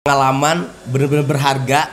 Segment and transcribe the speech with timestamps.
[0.00, 1.92] pengalaman bener-bener berharga.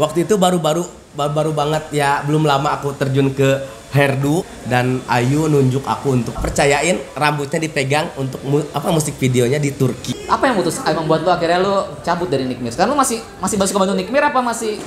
[0.00, 3.60] Waktu itu baru-baru baru-baru banget ya belum lama aku terjun ke
[3.92, 9.68] hairdo dan Ayu nunjuk aku untuk percayain rambutnya dipegang untuk mu- apa musik videonya di
[9.68, 10.16] Turki.
[10.24, 12.72] Apa yang mutus emang buat lu akhirnya lu cabut dari Nick Mir?
[12.72, 14.80] Sekarang lu masih masih masih kebantu Nick Mir apa masih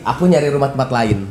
[0.00, 1.28] Aku nyari rumah tempat lain.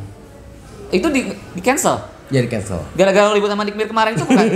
[0.86, 1.98] itu di di cancel?
[2.30, 2.78] Jadi cancel.
[2.94, 4.46] Gara-gara lu ribut sama Nick Mir kemarin itu bukan?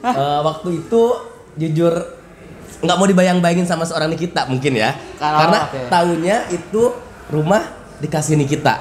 [0.00, 1.02] Eh, waktu itu
[1.56, 1.92] jujur
[2.80, 4.96] nggak mau dibayang-bayangin sama seorang Nikita mungkin ya.
[5.16, 5.80] Kalau- Karena oke.
[5.88, 6.82] tahunya itu
[7.28, 7.62] rumah
[8.00, 8.80] dikasih Nikita.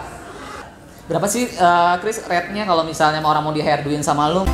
[1.05, 3.59] Berapa sih eh, Chris rate-nya kalau misalnya orang mau di
[3.99, 4.45] sama lu?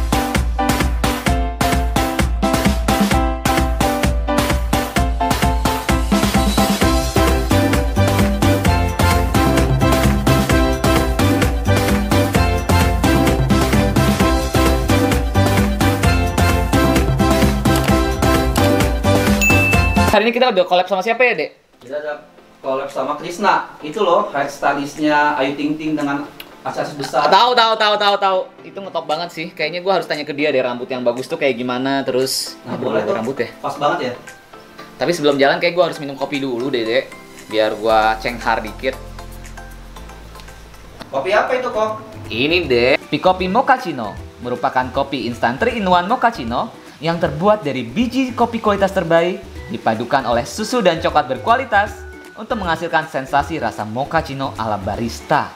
[20.16, 21.52] Hari ini kita udah collab sama siapa ya, Dek?
[21.84, 22.24] Kita ada
[22.64, 23.76] collab sama Krisna.
[23.84, 26.24] Itu loh hairstylistnya Ayu Ting Ting dengan
[26.64, 27.28] aksesoris besar.
[27.28, 28.40] Tahu tahu tahu tahu tahu.
[28.64, 29.52] Itu ngetop banget sih.
[29.52, 32.80] Kayaknya gua harus tanya ke dia deh rambut yang bagus tuh kayak gimana terus Nah,
[32.80, 33.12] boleh tuh.
[33.12, 33.52] rambut ya.
[33.60, 34.14] Pas banget ya.
[34.96, 37.12] Tapi sebelum jalan kayak gua harus minum kopi dulu deh, Dek.
[37.52, 38.96] Biar gua cenghar dikit.
[41.12, 41.92] Kopi apa itu kok?
[42.32, 46.72] Ini deh, Kopi Mochaccino merupakan kopi instan 3 in 1 Mochaccino
[47.04, 53.08] yang terbuat dari biji kopi kualitas terbaik dipadukan oleh susu dan coklat berkualitas untuk menghasilkan
[53.08, 55.54] sensasi rasa mochaccino ala barista.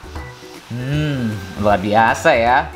[0.70, 2.70] Hmm, luar biasa ya.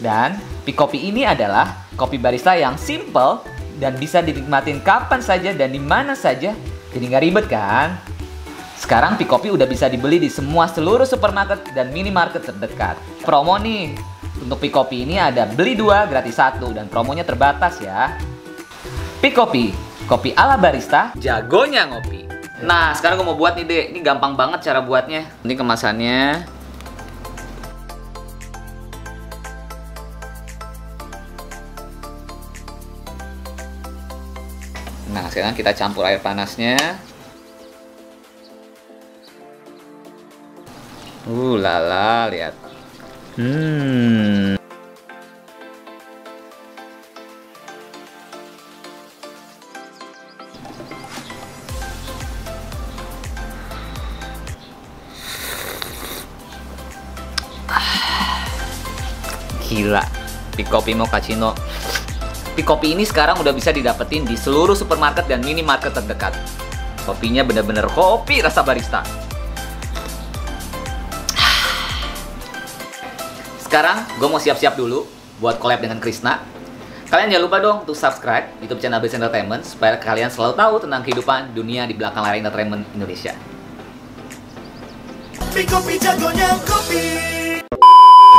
[0.00, 3.42] Dan Kopi ini adalah kopi barista yang simple
[3.82, 6.54] dan bisa dinikmatin kapan saja dan di mana saja.
[6.94, 7.98] Jadi nggak ribet kan?
[8.78, 12.96] Sekarang Pikopi udah bisa dibeli di semua seluruh supermarket dan minimarket terdekat.
[13.20, 13.92] Promo nih,
[14.40, 18.16] untuk Pikopi ini ada beli dua gratis satu dan promonya terbatas ya.
[19.20, 22.26] Pikopi, kopi ala barista, jagonya ngopi.
[22.66, 23.86] Nah, sekarang gue mau buat nih, Dek.
[23.94, 25.22] Ini gampang banget cara buatnya.
[25.46, 26.20] Ini kemasannya.
[35.14, 36.98] Nah, sekarang kita campur air panasnya.
[41.30, 42.58] Uh, lala, lihat.
[43.38, 44.19] Hmm.
[60.60, 61.56] Pikopi Mochaccino.
[62.52, 66.36] Pikopi ini sekarang udah bisa didapetin di seluruh supermarket dan minimarket terdekat.
[67.08, 69.00] Kopinya bener-bener kopi rasa barista.
[73.64, 75.08] Sekarang gue mau siap-siap dulu
[75.40, 76.44] buat collab dengan Krisna.
[77.08, 81.00] Kalian jangan lupa dong untuk subscribe YouTube channel Base Entertainment supaya kalian selalu tahu tentang
[81.00, 83.32] kehidupan dunia di belakang layar entertainment Indonesia.
[85.50, 87.39] Kopi jagonya kopi.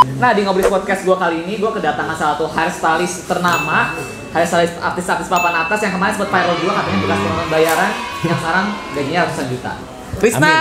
[0.02, 3.94] Nah di Ngobris Podcast gue kali ini gue kedatangan salah satu hairstylist ternama
[4.34, 7.92] Hairstylist artis-artis papan atas yang kemarin sempat viral juga katanya bekas penonton bayaran
[8.26, 8.66] Yang sekarang
[8.98, 9.72] gajinya ratusan juta
[10.18, 10.56] Krisna!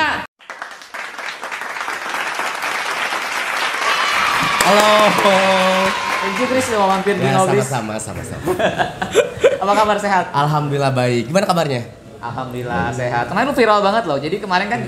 [4.61, 4.91] Halo.
[6.21, 8.45] Thank you Chris udah mampir di Ya, sama-sama, sama-sama.
[9.65, 10.31] Apa kabar sehat?
[10.31, 11.27] Alhamdulillah baik.
[11.33, 11.83] Gimana kabarnya?
[12.23, 13.27] Alhamdulillah sehat.
[13.33, 14.19] Kemarin lu viral banget loh.
[14.21, 14.81] Jadi kemarin kan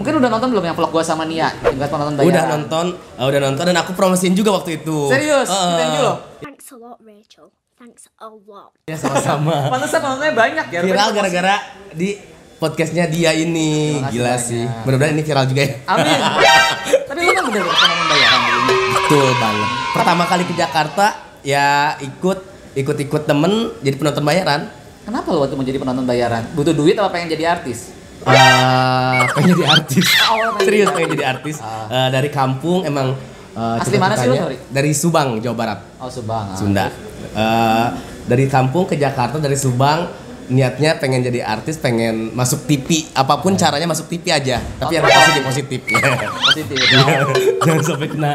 [0.00, 1.52] mungkin udah nonton belum yang vlog gua sama Nia?
[1.60, 2.32] Bekas penonton bayaran.
[2.32, 5.12] Udah nonton, eh, udah nonton dan aku promosiin juga waktu itu.
[5.12, 5.52] Serius?
[5.52, 5.76] Heeh.
[5.76, 6.16] Thank you loh.
[6.40, 7.52] Thanks a lot, Rachel.
[7.76, 8.72] Thanks a lot.
[8.88, 9.56] Ya sama-sama.
[9.76, 10.80] Pantesan penontonnya banyak ya.
[10.80, 11.54] viral gara-gara
[11.92, 12.16] di
[12.56, 14.00] podcastnya dia ini.
[14.08, 14.40] Gila banyak.
[14.40, 14.64] sih.
[14.88, 15.72] Mudah-mudahan ini viral juga ya.
[15.84, 16.18] Amin.
[17.12, 18.72] Tapi lu kan udah penonton bayaran dulu.
[18.96, 19.68] Betul banget.
[19.92, 21.06] Pertama kali ke Jakarta
[21.44, 22.38] ya ikut
[22.72, 23.52] ikut-ikut temen
[23.84, 24.60] jadi penonton bayaran.
[25.04, 26.48] Kenapa lu waktu mau jadi penonton bayaran?
[26.56, 27.99] Butuh duit apa pengen jadi artis?
[28.20, 30.04] Eh, pengen jadi artis.
[30.20, 31.56] Pengen Serius pengen jadi artis.
[31.88, 33.16] Eh, dari kampung emang
[33.56, 34.56] eh, Asli mana sih lu, sorry?
[34.68, 35.78] Dari Subang, Jawa Barat.
[35.96, 36.52] Oh Subang.
[36.52, 36.56] ah.
[36.56, 36.86] Sunda.
[37.32, 37.86] Eh,
[38.28, 40.06] dari kampung ke Jakarta dari Subang
[40.50, 44.58] niatnya pengen jadi artis, pengen masuk TV, apa pun caranya masuk TV aja.
[44.58, 45.78] Tapi yang positif positif.
[46.50, 46.76] Positif.
[47.64, 48.32] Jangan sampai kena.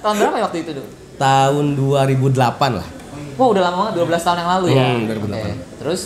[0.00, 0.86] Tahun berapa ya waktu itu tuh?
[1.18, 2.86] Tahun 2008 lah.
[3.36, 4.84] Wah udah lama banget 12 tahun yang lalu ya.
[4.86, 5.34] Hmm, 2008.
[5.34, 5.52] Oke.
[5.82, 6.00] Terus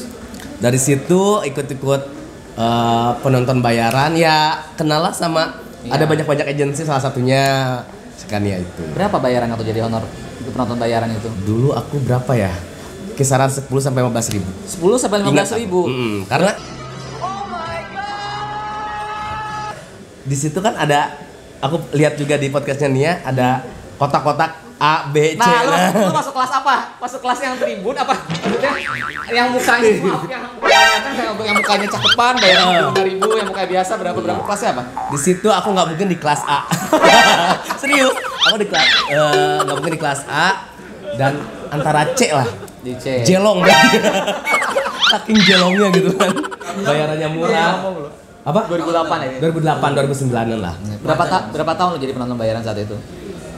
[0.61, 2.20] Dari situ ikut-ikut
[2.61, 5.97] eh, penonton bayaran ya kenal lah sama Iya.
[5.97, 7.41] ada banyak-banyak agensi salah satunya
[8.13, 8.85] Scania itu.
[8.93, 10.05] berapa bayaran waktu jadi honor
[10.37, 11.33] untuk penonton bayaran itu?
[11.41, 12.53] Dulu aku berapa ya?
[13.17, 14.49] Kisaran 10 sampai 15 ribu.
[14.69, 15.89] 10 sampai 15 ribu.
[15.89, 16.53] Mm, karena
[20.21, 21.17] di situ kan ada
[21.59, 23.65] aku lihat juga di podcastnya Nia ada
[23.97, 25.45] kotak-kotak A, B, C.
[25.45, 26.97] Nah, lu, lu masuk kelas apa?
[26.97, 28.17] Masuk kelas yang tribun apa?
[28.17, 28.73] Maksudnya
[29.29, 31.13] yang mukanya maaf yang mukanya kan
[31.45, 34.83] yang mukanya cakepan bayar lima ribu, yang mukanya biasa berapa berapa kelasnya apa?
[35.13, 36.65] Di situ aku nggak mungkin di kelas A.
[37.81, 38.17] Serius,
[38.49, 40.49] aku di kelas eh, nggak mungkin di kelas A
[41.21, 41.33] dan
[41.69, 42.49] antara C lah.
[42.81, 43.21] Di C.
[43.29, 43.61] Jelong
[45.13, 46.33] Saking jelongnya gitu kan.
[46.89, 47.85] Bayarannya murah.
[48.41, 48.61] Apa?
[48.73, 49.53] 2008 ya?
[49.53, 50.75] 2008 2009 lah.
[51.05, 52.97] Berapa ta berapa tahun lo jadi penonton bayaran saat itu?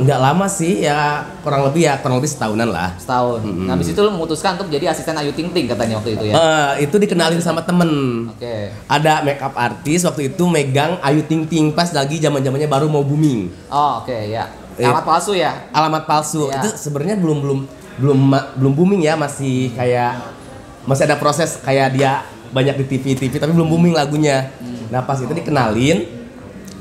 [0.02, 2.92] Nggak lama sih ya kurang lebih ya kurang lebih setahunan lah.
[2.98, 3.46] Setahun.
[3.46, 6.34] Nah, habis itu lo memutuskan untuk jadi asisten Ayu Ting Ting katanya waktu itu ya.
[6.34, 7.90] Eh, itu dikenalin sama temen.
[8.34, 8.74] Oke.
[8.90, 13.06] Ada makeup artis waktu itu megang Ayu Ting Ting pas lagi zaman zamannya baru mau
[13.06, 13.48] booming.
[13.70, 14.50] Oh, oke ya.
[14.74, 14.88] Eh.
[14.88, 15.52] Alamat palsu ya.
[15.70, 16.64] Alamat palsu Iya.
[16.64, 17.58] itu sebenarnya belum belum
[17.92, 18.18] belum
[18.58, 20.16] belum booming ya masih kayak
[20.82, 24.50] masih ada proses kayak dia banyak di TV TV tapi belum booming lagunya.
[24.88, 26.04] Nah pas itu dikenalin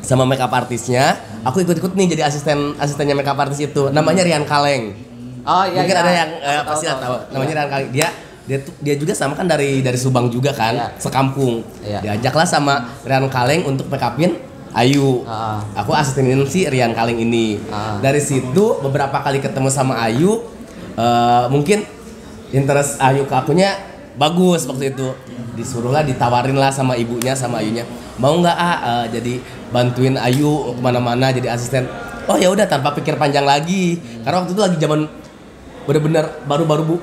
[0.01, 3.89] sama makeup artisnya, aku ikut-ikut nih jadi asisten asistennya makeup artis itu.
[3.89, 4.93] Namanya Rian Kaleng.
[5.41, 5.81] Oh iya.
[5.81, 6.03] Mungkin iya.
[6.03, 7.15] ada yang eh, pasti tahu, tahu.
[7.33, 7.57] Namanya Iya.
[7.57, 7.89] Rian Kaleng.
[7.91, 8.07] Dia
[8.41, 10.87] dia tuh- dia juga sama kan dari dari Subang juga kan, Iya.
[10.97, 11.61] sekampung.
[11.81, 11.99] Iya.
[12.01, 12.73] Diajaklah sama
[13.03, 14.37] Rian Kaleng untuk make upin
[14.71, 15.27] Ayu.
[15.27, 15.59] Ah.
[15.75, 17.59] Aku asistenin si Rian Kaleng ini.
[17.67, 17.99] Ah.
[17.99, 20.41] Dari situ beberapa kali ketemu sama Ayu,
[20.95, 21.83] eh, mungkin
[22.51, 23.75] interest Ayu ke akunya
[24.15, 25.07] bagus waktu itu.
[25.51, 27.83] Disuruhlah ditawarin lah sama ibunya sama Ayunya.
[28.17, 29.33] Mau nggak ah eh, jadi
[29.69, 31.87] bantuin Ayu ke mana-mana jadi asisten.
[32.25, 33.99] Oh ya udah tanpa pikir panjang lagi.
[34.23, 34.99] Karena waktu itu lagi zaman
[35.83, 36.95] bener-bener baru-baru bu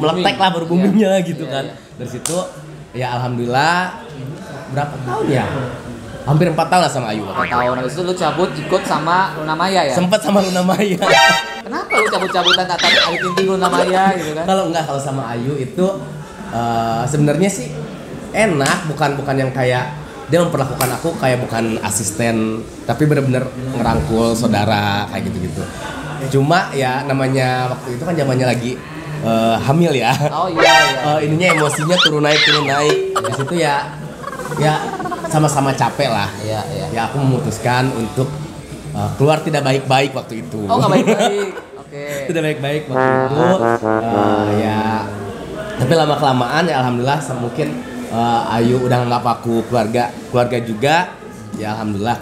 [0.00, 1.64] meletek lah baru boomingnya gitu Iya, kan.
[1.68, 1.74] iya.
[1.94, 2.36] Dari situ
[2.92, 4.00] ya alhamdulillah
[4.72, 5.44] berapa tahun ya?
[6.22, 7.22] Hampir empat tahun lah sama Ayu.
[7.26, 9.94] Empat tahun habis itu lu cabut ikut sama Luna Maya ya.
[9.94, 10.98] Sempat sama Luna Maya.
[11.62, 14.44] Kenapa lu cabut-cabutan tak tahu Ayu Ting Ting Luna Maya gitu kan?
[14.46, 15.86] kalau enggak kalau sama Ayu itu
[16.52, 17.68] eh, sebenarnya sih
[18.30, 19.92] enak bukan bukan yang kayak
[20.26, 25.60] dia memperlakukan aku kayak bukan asisten tapi bener-bener ngerangkul saudara kayak gitu-gitu
[26.30, 28.72] cuma ya namanya waktu itu kan zamannya lagi
[29.20, 30.76] eh, hamil ya Oh iya iya.
[31.12, 33.90] Eh, ininya emosinya turun naik turun naik di situ ya
[34.56, 34.74] ya
[35.26, 36.86] sama-sama capek lah Iya iya.
[36.88, 38.30] ya aku memutuskan untuk
[38.92, 41.48] eh, keluar tidak baik-baik waktu itu Oh nggak baik-baik.
[41.82, 42.04] Oke.
[42.24, 43.42] tidak baik-baik waktu itu
[43.84, 44.80] eh, ya
[45.82, 47.68] tapi lama kelamaan ya alhamdulillah mungkin
[48.06, 50.94] eh, Ayu udah nganggap aku keluarga keluarga juga
[51.58, 52.18] ya alhamdulillah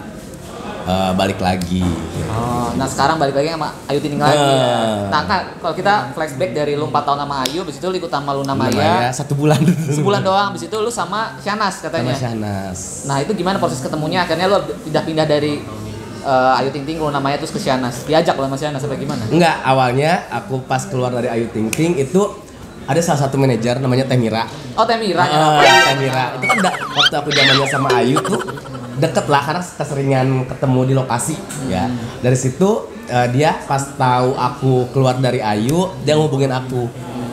[0.89, 1.85] eh, balik lagi
[2.31, 4.39] Oh, nah sekarang balik lagi sama Ayu Ting lagi.
[4.39, 4.55] ya.
[4.55, 5.11] Eh.
[5.11, 8.07] Nah kak, kalau kita flashback dari lu 4 tahun sama Ayu, habis itu lu ikut
[8.07, 9.59] sama Luna Maya, satu bulan
[9.91, 12.15] sebulan doang, habis itu lu sama Shanas sama katanya.
[12.15, 14.23] Syahnas Nah itu gimana proses ketemunya?
[14.23, 15.59] Akhirnya lu pindah-pindah dari
[16.23, 18.07] eh, Ayu Ting Ting ke Luna Maya terus ke Shanas.
[18.07, 19.27] Diajak lu sama Shanas apa gimana?
[19.27, 22.31] enggak awalnya aku pas keluar dari Ayu Ting Ting itu
[22.91, 24.43] ada salah satu manajer namanya Temira.
[24.75, 25.39] Oh Temira ya.
[25.55, 26.25] Ah, Temira.
[26.35, 28.39] Itu kan da- waktu aku zamannya sama Ayu tuh
[28.99, 31.35] deket lah karena keseringan ketemu di lokasi
[31.71, 31.87] ya.
[32.19, 32.69] Dari situ
[33.07, 36.91] eh, dia pas tahu aku keluar dari Ayu dia ngubungin aku.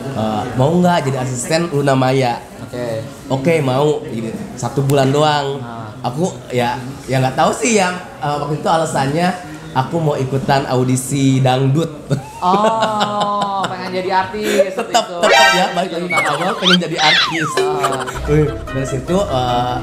[0.09, 2.39] Eh, mau nggak jadi asisten Luna Maya?
[2.63, 3.03] Oke.
[3.27, 3.99] oke mau.
[4.07, 5.59] Gitu satu bulan doang.
[5.59, 5.75] Ah.
[5.99, 6.79] aku ya
[7.11, 7.91] ya nggak tahu sih yang
[8.23, 9.27] eh, waktu itu alasannya
[9.75, 11.91] aku mau ikutan audisi dangdut.
[12.39, 14.71] Oh, pengen jadi artis.
[14.71, 16.29] tetap tetap ya balik lagi ke utama.
[16.31, 18.03] awal pengen jadi artis Ah.
[18.25, 19.77] Wih, dari situ eh,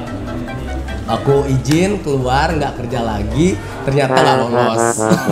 [1.07, 4.83] aku izin keluar nggak kerja lagi ternyata nggak lolos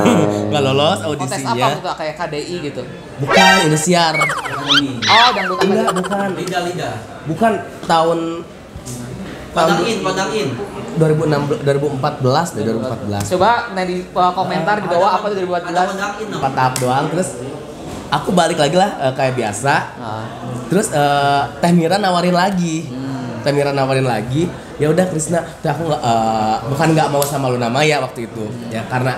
[0.50, 2.82] nggak lolos Oh, tes apa audisinya gitu kayak KDI gitu.
[3.18, 4.14] bukan Indosiar
[5.06, 5.64] Oh, dangdut apa?
[5.66, 6.90] enggak bukan Liga liga.
[7.26, 7.52] bukan
[7.84, 8.20] tahun
[9.52, 10.50] tahun Padang in, padang in.
[10.96, 15.64] 2016 2014 deh 2014 Coba di uh, komentar di bawah apa tuh 2014.
[15.66, 16.28] Ada padang in.
[16.30, 17.30] empat tahap doang terus
[18.12, 19.76] aku balik lagi lah eh, kayak biasa.
[19.98, 20.26] Nah,
[20.70, 22.90] terus eh, Teh Mira nawarin lagi.
[22.90, 23.42] Hmm.
[23.42, 24.48] Teh Mira nawarin lagi.
[24.76, 28.46] Ya udah Krisna tuh aku nggak eh, bukan nggak mau sama Luna Maya waktu itu.
[28.70, 29.18] Ya karena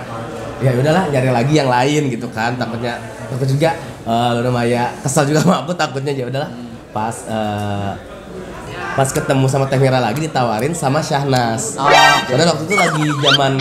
[0.58, 2.56] ya udahlah nyari lagi yang lain gitu kan.
[2.56, 3.74] Takutnya takut juga
[4.06, 6.50] eh, Luna Maya kesal juga sama aku takutnya ya udahlah.
[6.94, 7.92] Pas eh,
[8.98, 11.94] pas ketemu sama Teh Mira lagi ditawarin sama Syahnas Oh, oke.
[12.26, 13.52] padahal waktu itu lagi zaman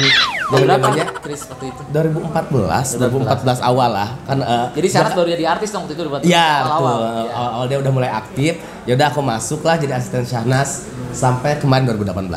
[0.50, 1.82] zamannya Chris waktu itu?
[1.94, 6.22] 2014 2014 awal lah kan eh, Jadi Shanas baru jadi artis dong waktu itu buat
[6.24, 6.98] Iya awal-awal.
[6.98, 7.34] Awal, Iya.
[7.54, 8.54] awal dia udah mulai aktif.
[8.84, 10.70] Ya udah aku masuk lah jadi asisten Syahnas
[11.12, 12.32] sampai kemarin 2018.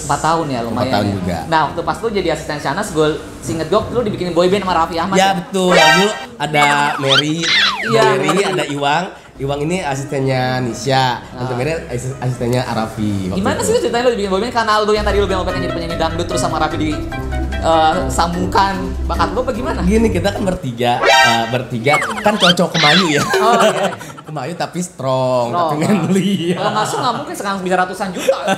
[0.00, 0.80] Empat tahun ya lumayan.
[0.80, 1.12] Empat tahun ya.
[1.12, 1.38] juga.
[1.46, 3.08] Nah waktu pas lu jadi asisten Shanas, gue
[3.40, 5.16] singet gue lu dibikinin boyband sama Raffi Ahmad.
[5.18, 5.74] Ya betul.
[5.74, 6.64] Lalu ada
[6.96, 7.36] Mary,
[7.84, 8.40] Iya, Mary, Mary.
[8.46, 9.04] ada Iwang.
[9.40, 11.56] Iwang ini asistennya Nisha, Tante Ah.
[11.56, 13.32] Mary asis- asistennya Arafi.
[13.32, 13.64] Gimana itu.
[13.64, 15.74] sih lu ceritanya lu dibikin boyband karena lu yang tadi lu bilang lu pengen jadi
[15.74, 16.90] penyanyi dangdut terus sama Raffi di
[17.58, 19.80] eh, sambungkan bakat lu apa gimana?
[19.82, 23.22] Gini kita kan bertiga, eh, bertiga kan cocok kemayu ya.
[23.34, 23.88] Oh, oke.
[24.22, 26.32] kemayu tapi strong, Strong, tapi manly.
[26.52, 28.38] Kalau masuk nggak mungkin sekarang bisa ratusan juta.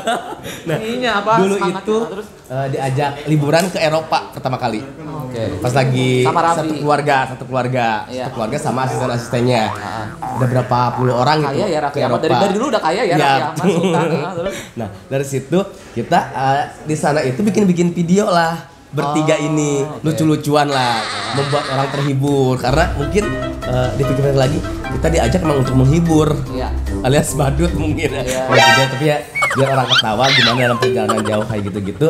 [0.63, 1.33] Nah, Ininya apa?
[1.39, 4.83] dulu itu terus eh, diajak liburan ke Eropa pertama kali.
[5.33, 5.43] Oke.
[5.49, 5.59] Oke.
[5.59, 6.59] Pas lagi Sama Raffi.
[6.61, 8.23] satu keluarga, satu keluarga, Iya.
[8.23, 9.63] satu keluarga sama asisten-asistennya.
[9.73, 10.07] Ah.
[10.37, 11.49] Ada berapa puluh orang gitu.
[11.55, 12.21] Kaya ya Raffi ke Ahmad.
[12.21, 13.73] Dari, dari dulu udah kaya ya Iya, Raffi Ahmad betul.
[13.75, 14.09] Sultan.
[14.13, 14.55] Ah, terus?
[14.75, 15.59] Nah, dari situ
[15.93, 18.55] kita eh, di sana itu bikin-bikin video lah
[18.89, 20.05] bertiga Oh, ini oke.
[20.05, 21.01] lucu-lucuan lah
[21.33, 23.25] membuat orang terhibur karena mungkin
[23.63, 24.61] eh, dipikir lagi
[24.93, 26.69] kita diajak emang untuk menghibur Iya.
[27.01, 28.45] alias badut mungkin Iya.
[28.45, 29.17] ya gitu, tapi ya
[29.53, 32.09] biar orang ketawa gimana dalam perjalanan jauh kayak gitu-gitu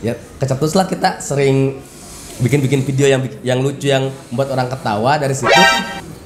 [0.00, 1.76] ya kecetus lah kita sering
[2.40, 5.52] bikin-bikin video yang yang lucu yang membuat orang ketawa dari situ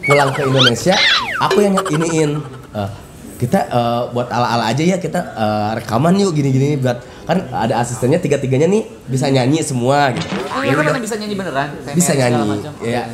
[0.06, 0.94] pulang ke Indonesia
[1.42, 2.30] aku yang iniin.
[2.76, 2.90] Eh,
[3.36, 8.22] kita eh, buat ala-ala aja ya kita eh, rekaman yuk gini-gini buat kan ada asistennya
[8.22, 10.30] tiga-tiganya nih bisa nyanyi semua gitu.
[10.54, 11.68] Oh, Ya iya, udah, kan bisa nyanyi beneran?
[11.82, 12.42] Kayak bisa nyanyi
[12.86, 13.04] ya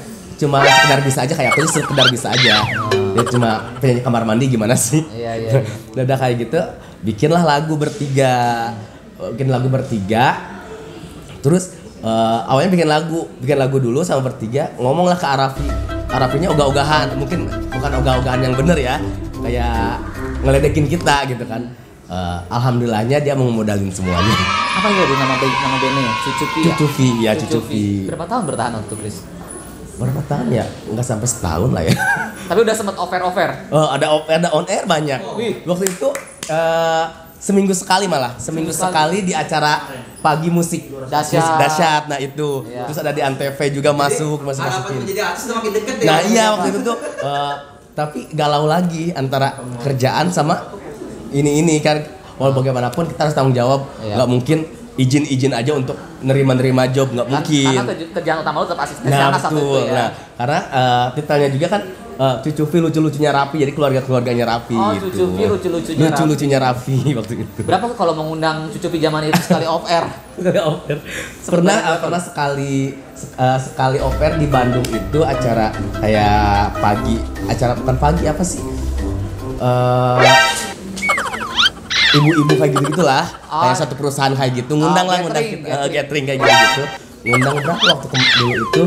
[0.43, 2.55] cuma sekedar bisa aja kayak aku sekedar bisa aja.
[2.93, 5.01] Dia cuma penyanyi kamar mandi gimana sih?
[5.15, 5.51] Iya, iya,
[5.95, 6.03] iya.
[6.07, 6.61] udah kayak gitu
[7.03, 8.71] bikinlah lagu bertiga.
[9.17, 10.39] Bikin lagu bertiga.
[11.43, 15.67] Terus eh, awalnya bikin lagu bikin lagu dulu sama bertiga ngomonglah ke Arafi
[16.07, 19.01] Arafinya ogah-ogahan mungkin bukan ogah-ogahan yang bener ya
[19.39, 19.99] kayak
[20.41, 21.63] ngeledekin kita gitu kan
[22.05, 24.37] Eh, alhamdulillahnya dia mau modalin semuanya
[24.75, 26.13] Apa ya di nama band- nama bandnya?
[26.21, 26.65] Cucupi ya?
[26.69, 29.17] Cucuvi ya Cucuvi Berapa tahun bertahan waktu Chris?
[29.93, 31.95] berapa tahun ya nggak sampai setahun lah ya
[32.43, 33.49] Tapi udah sempet over-over.
[33.71, 35.21] Oh, ada op- ada on air banyak.
[35.41, 35.65] Wih.
[35.65, 36.09] Waktu itu
[36.49, 37.05] eh,
[37.43, 39.83] seminggu sekali malah, seminggu sekali di acara
[40.23, 41.43] pagi musik Dahsyat.
[41.43, 42.03] Musik dahsyat.
[42.07, 42.87] Nah itu, Iya.
[42.87, 45.19] terus ada di antv juga masuk, masuk Harapan masukin.
[45.21, 46.07] artis makin deket ya.
[46.07, 47.55] Nah iya waktu itu tuh, eh,
[47.93, 50.71] tapi galau lagi antara kerjaan sama
[51.31, 51.99] ini ini kan.
[52.33, 54.15] Walau bagaimanapun kita harus tanggung jawab, Iya.
[54.17, 54.59] nggak mungkin
[54.95, 57.67] izin-izin aja untuk nerima-nerima job nggak Kan- mungkin.
[57.67, 59.51] Karena kerja- kerjaan utama lu tetap asisten Nah betul.
[59.51, 59.93] itu ya.
[59.93, 60.09] Nah
[60.39, 61.83] karena eh, titelnya juga kan
[62.15, 64.75] eh, Cucuvi lucu-lucunya Rapi, jadi keluarga-keluarganya Rapi.
[64.75, 65.07] Oh, gitu.
[65.09, 66.13] Cucuvi lucu-lucunya Rapi.
[66.13, 67.61] Lucu-lucunya Rapi waktu itu.
[67.63, 70.05] Berapa kalau mengundang Cucupi zaman itu sekali off air?
[71.45, 72.75] pernah eh, pernah sekali
[73.13, 78.63] sek- eh, sekali oper di Bandung itu acara kayak pagi, acara bukan pagi apa sih?
[79.59, 80.19] Eh,
[82.13, 83.63] ibu-ibu kayak gitu gitulah Oh.
[83.63, 86.25] kayak satu perusahaan kayak gitu ngundang Oh, lah ngundang kita, eh, gathering.
[86.27, 86.83] kayak gitu
[87.25, 88.83] ngundang berapa waktu dulu itu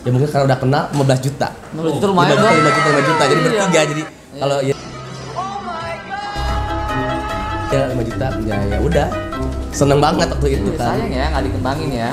[0.00, 2.54] ya mungkin kalau udah kenal 15 juta 15 juta lumayan 5 juta, dong.
[2.56, 3.22] 5 juta, 5 juta.
[3.22, 3.46] Jadi Iya.
[3.46, 4.02] bertiga jadi
[4.34, 4.74] kalau ya
[7.70, 9.06] Ya 5 juta ya ya udah.
[9.70, 10.98] Seneng banget waktu itu Ya, kan.
[10.98, 12.08] sayang ya nggak dikembangin ya.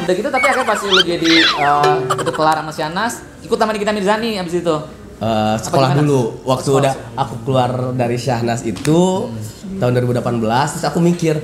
[0.00, 3.12] Udah gitu tapi akhirnya pas lu jadi eh itu kelar sama Sianas,
[3.44, 4.76] ikut sama Nikita Mirzani abis itu.
[5.14, 6.40] Eh, sekolah dulu.
[6.42, 6.80] Waktu Sekolah.
[6.80, 9.28] udah aku keluar dari Syahnas itu
[9.76, 10.24] tahun 2018
[10.72, 11.36] terus aku mikir,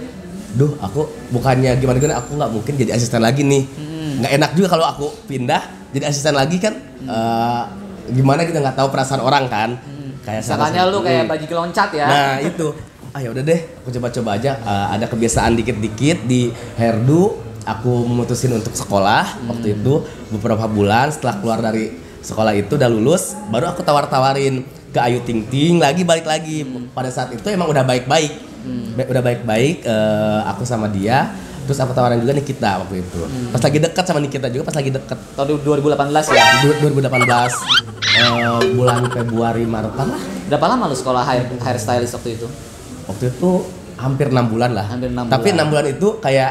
[0.50, 3.68] duh aku bukannya gimana gimana aku nggak mungkin jadi asisten lagi nih.
[3.68, 4.24] Hmm.
[4.24, 6.74] Nggak enak juga kalau aku pindah jadi asisten lagi kan.
[7.00, 7.62] eh,
[8.10, 9.70] gimana kita nggak tahu perasaan orang kan.
[10.20, 11.32] Kayak Misalnya lu kayak Hmm.
[11.32, 12.06] baju loncat ya.
[12.06, 12.66] Nah itu,
[13.10, 14.52] ah ya udah deh, aku coba-coba aja.
[14.54, 17.40] Eh, ada kebiasaan dikit-dikit di Herdu.
[17.62, 23.36] Aku memutusin untuk sekolah waktu itu beberapa bulan setelah keluar dari sekolah itu udah lulus,
[23.48, 26.64] baru aku tawar-tawarin ke Ayu Ting Ting lagi balik lagi.
[26.90, 28.32] Pada saat itu emang udah baik-baik,
[28.92, 29.76] Ba- udah baik-baik.
[29.82, 31.30] eh, aku sama dia.
[31.70, 33.20] Terus aku tawarin juga Nikita waktu itu.
[33.48, 36.44] Pas lagi dekat sama Nikita juga, pas lagi deket Tahun 2018 ya.
[36.60, 37.54] Du- 2018
[38.10, 40.22] eh, bulan Februari Maretan lah.
[40.44, 42.50] Berapa lama lu sekolah hair, hair stylist waktu itu?
[43.06, 43.50] waktu itu
[43.94, 44.82] hampir enam bulan lah.
[44.84, 45.54] Hampir enam Tapi bulan.
[45.56, 46.50] enam bulan itu kayak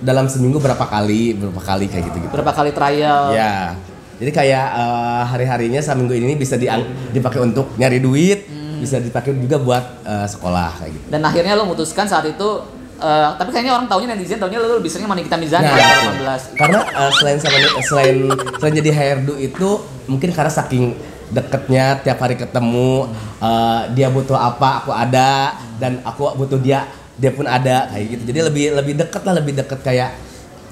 [0.00, 2.32] dalam seminggu berapa kali, berapa kali kayak gitu gitu.
[2.32, 3.32] Berapa kali trial?
[3.32, 3.76] Ya.
[4.16, 8.80] Jadi kayak eh, hari-harinya seminggu ini bisa diang- dipakai untuk nyari duit, Hmm.
[8.80, 11.06] bisa dipakai juga buat eh, sekolah kayak gitu.
[11.08, 14.88] Dan akhirnya lu memutuskan saat itu eh, tapi kayaknya orang taunya netizen taunya lu lebih
[14.88, 16.26] sering sama Nikita Mirzani Nah, ya, betul.
[16.54, 16.60] 18.
[16.60, 18.16] karena eh, selain sama selain
[18.56, 19.68] selain jadi hairdo itu
[20.04, 20.94] mungkin karena saking
[21.30, 27.30] deketnya tiap hari ketemu eh, dia butuh apa aku ada dan aku butuh dia dia
[27.30, 30.10] pun ada kayak gitu jadi lebih lebih deket lah lebih deket kayak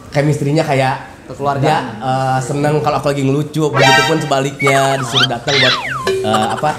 [0.09, 0.97] chemistry-nya kayak
[1.29, 1.61] Kekeluargaan.
[1.61, 5.75] dia eh, seneng kalau aku lagi ngelucu begitupun sebaliknya disuruh datang buat
[6.25, 6.71] eh, apa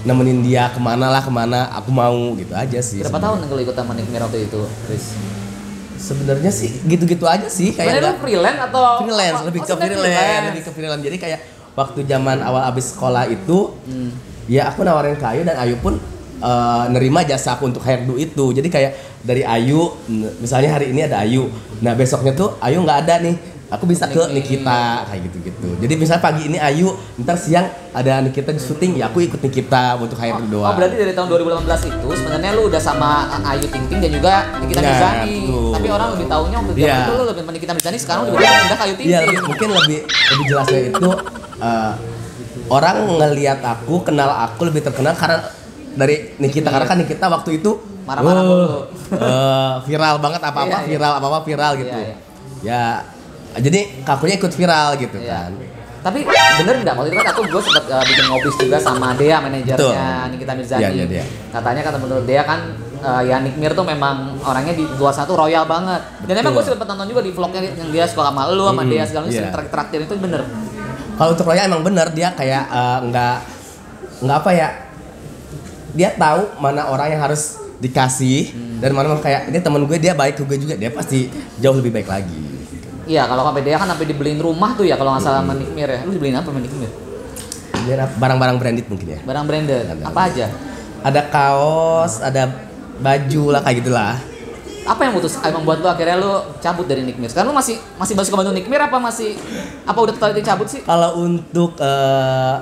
[0.00, 3.40] nemenin dia ke mana lah ke mana aku mau gitu aja sih Berapa sebenarnya.
[3.40, 5.04] tahun lu ikut sama Nick Mir waktu itu, Chris?
[5.98, 9.46] sebenarnya sih gitu-gitu aja sih kayak Sebenarnya lu freelance atau freelance apa?
[9.46, 11.40] lebih Oh, ke freelance lebih ke freelance jadi kayak
[11.74, 14.10] waktu zaman awal abis sekolah itu Hmm.
[14.46, 15.98] ya aku nawarin ke Ayu dan Ayu pun
[16.38, 19.90] eh, nerima jasa aku untuk hairdo itu jadi kayak dari Ayu
[20.38, 23.34] misalnya hari ini ada Ayu nah besoknya tuh Ayu nggak ada nih
[23.68, 28.24] aku bisa ke Nikita kayak gitu gitu jadi misalnya pagi ini Ayu ntar siang ada
[28.24, 31.68] Nikita di syuting ya aku ikut Nikita untuk hairdo Oh, doang berarti dari tahun 2018
[31.86, 33.10] itu sebenarnya lu udah sama
[33.46, 35.36] Ayu Ting Ting dan juga Nikita Nah, Mirzani.
[35.44, 35.68] betul.
[35.68, 36.96] Tapi orang lebih taunya waktu Iya.
[36.98, 39.28] itu lu lebih sama Nikita Mirzani, sekarang juga pindah ke Ayu Ting Iya, Ting.
[39.28, 41.08] lebih- mungkin lebih lebih jelasnya itu
[41.58, 41.92] eh,
[42.68, 45.44] orang ngelihat aku, kenal aku lebih terkenal karena
[45.92, 47.70] dari Nikita karena kan Nikita waktu itu
[48.08, 48.80] Marah-marah uh,
[49.12, 50.88] eh, viral banget apa-apa Iya, iya.
[50.88, 51.92] viral apa-apa viral gitu.
[51.92, 52.16] Iya, iya.
[52.58, 52.82] Ya
[53.56, 55.48] jadi kakunya ikut viral gitu Iya.
[55.48, 55.52] kan
[55.98, 59.42] Tapi bener nggak waktu itu kan aku gue sempet uh, bikin ngobis juga sama Dea
[59.42, 60.80] manajernya Nikita Mirzani.
[60.80, 61.24] Iya, iya, Dea.
[61.50, 62.60] Katanya kata menurut Dea kan
[63.02, 65.98] uh, ya Nick Mir tuh memang orangnya di luar sana tuh royal banget.
[66.22, 66.78] Dan emang gue Betul.
[66.78, 69.34] sempet nonton juga di vlognya yang dia suka sama lu sama Mm-mm, Dea segala macam
[69.34, 69.50] iya.
[69.50, 70.42] sering traktir itu bener.
[71.18, 73.36] kalau untuk Roya emang bener dia kayak eh, nggak
[74.22, 74.68] nggak apa ya
[75.90, 80.38] dia tahu mana orang yang harus dikasih dan mana kayak ini temen gue dia baik
[80.38, 81.26] ke gue juga dia pasti
[81.58, 82.38] jauh lebih baik lagi
[83.08, 85.88] Iya kalau sampai Dea kan sampai dibeliin rumah tuh ya kalau nggak salah Nick Mir
[85.88, 86.04] ya.
[86.04, 86.92] Lu dibeliin apa sama Nick Mir?
[87.88, 89.88] Dia barang-barang branded mungkin ya Barang branded.
[90.04, 90.46] Apa aja?
[90.98, 92.50] ada kaos ada
[92.98, 94.18] baju lah kayak gitulah
[94.82, 97.30] Apa yang putus emang buat lu akhirnya lu cabut dari Nick Mir?
[97.30, 99.38] Sekarang lu masih masih suka bantu Nick Mir apa masih
[99.84, 100.82] apa udah total dicabut sih?
[100.82, 102.54] kalau untuk eh,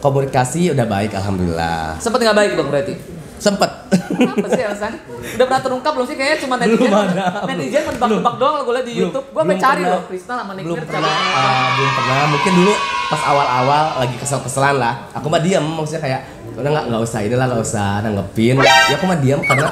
[0.00, 2.94] komunikasi udah baik alhamdulillah Sempet nggak baik dong berarti?
[3.36, 3.70] sempet
[4.24, 4.92] Apa sih alasan?
[5.08, 6.14] Udah pernah terungkap belum sih?
[6.14, 6.78] Kayaknya cuma netizen.
[6.78, 7.24] Belum ada.
[7.44, 9.26] Netizen menebak-nebak doang gue liat di Belum- YouTube.
[9.26, 9.92] Gue sampai belum cari pernah.
[9.92, 12.74] loh Kristal sama Nick belum pernah ah, belum pernah mungkin dulu
[13.04, 17.46] pas awal-awal lagi kesel-keselan lah aku mah diam maksudnya kayak udah nggak nggak usah inilah
[17.46, 19.68] nggak usah nanggepin ya aku mah diam karena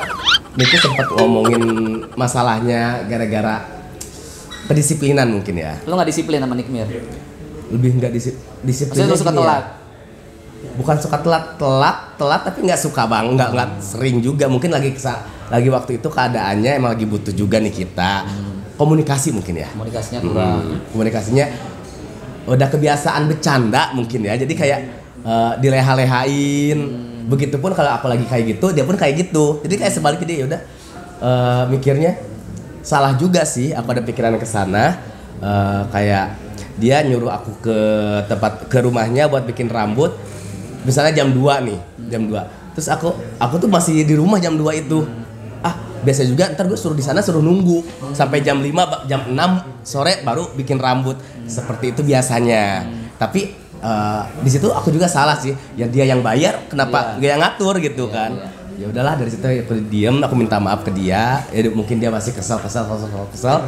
[0.50, 1.62] Nicky sempat ngomongin
[2.14, 3.64] masalahnya gara-gara
[4.66, 6.84] kedisiplinan mungkin ya Lu nggak disiplin sama Nick Mir.
[7.70, 9.64] lebih nggak disi disiplin Maksudnya lu suka telat.
[10.76, 14.44] Bukan suka telat telat telat tapi nggak suka bang nggak nggak sering juga.
[14.46, 18.24] Mungkin lagi kesa- lagi waktu itu keadaannya emang lagi butuh juga nih kita.
[18.76, 19.68] Komunikasi mungkin ya?
[19.72, 20.60] Komunikasinya kurang.
[20.64, 21.46] Hmm, komunikasinya
[22.48, 24.34] udah kebiasaan bercanda mungkin ya.
[24.36, 24.80] Jadi kayak
[25.20, 26.78] eh, dileha-lehain.
[27.28, 29.60] Begitupun kalau aku lagi kayak gitu dia pun kayak gitu.
[29.62, 30.60] Jadi kayak sebaliknya dia udah
[31.20, 32.16] eh, mikirnya
[32.80, 34.96] salah juga sih aku ada pikiran ke sana.
[35.40, 36.36] Eh, kayak
[36.80, 37.78] dia nyuruh aku ke
[38.24, 40.16] tempat ke rumahnya buat bikin rambut
[40.82, 42.36] misalnya jam 2 nih jam 2
[42.70, 45.02] terus aku aku tuh masih di rumah jam 2 itu.
[45.60, 47.82] Ah biasa juga ntar gue suruh di sana suruh nunggu.
[48.10, 49.36] Sampai jam 5 ba- jam 6
[49.82, 51.18] sore baru bikin rambut.
[51.44, 52.86] Seperti itu biasanya.
[53.16, 55.52] Tapi eh, di situ aku juga salah sih.
[55.74, 57.18] Ya dia yang bayar kenapa Iya.
[57.18, 58.30] dia yang ngatur gitu Iya, kan?
[58.32, 58.48] iya.
[58.80, 61.44] ya udahlah dari situ aku diem aku minta maaf ke dia.
[61.50, 63.58] Ya mungkin dia masih kesel kesel kesel kesel, kesel.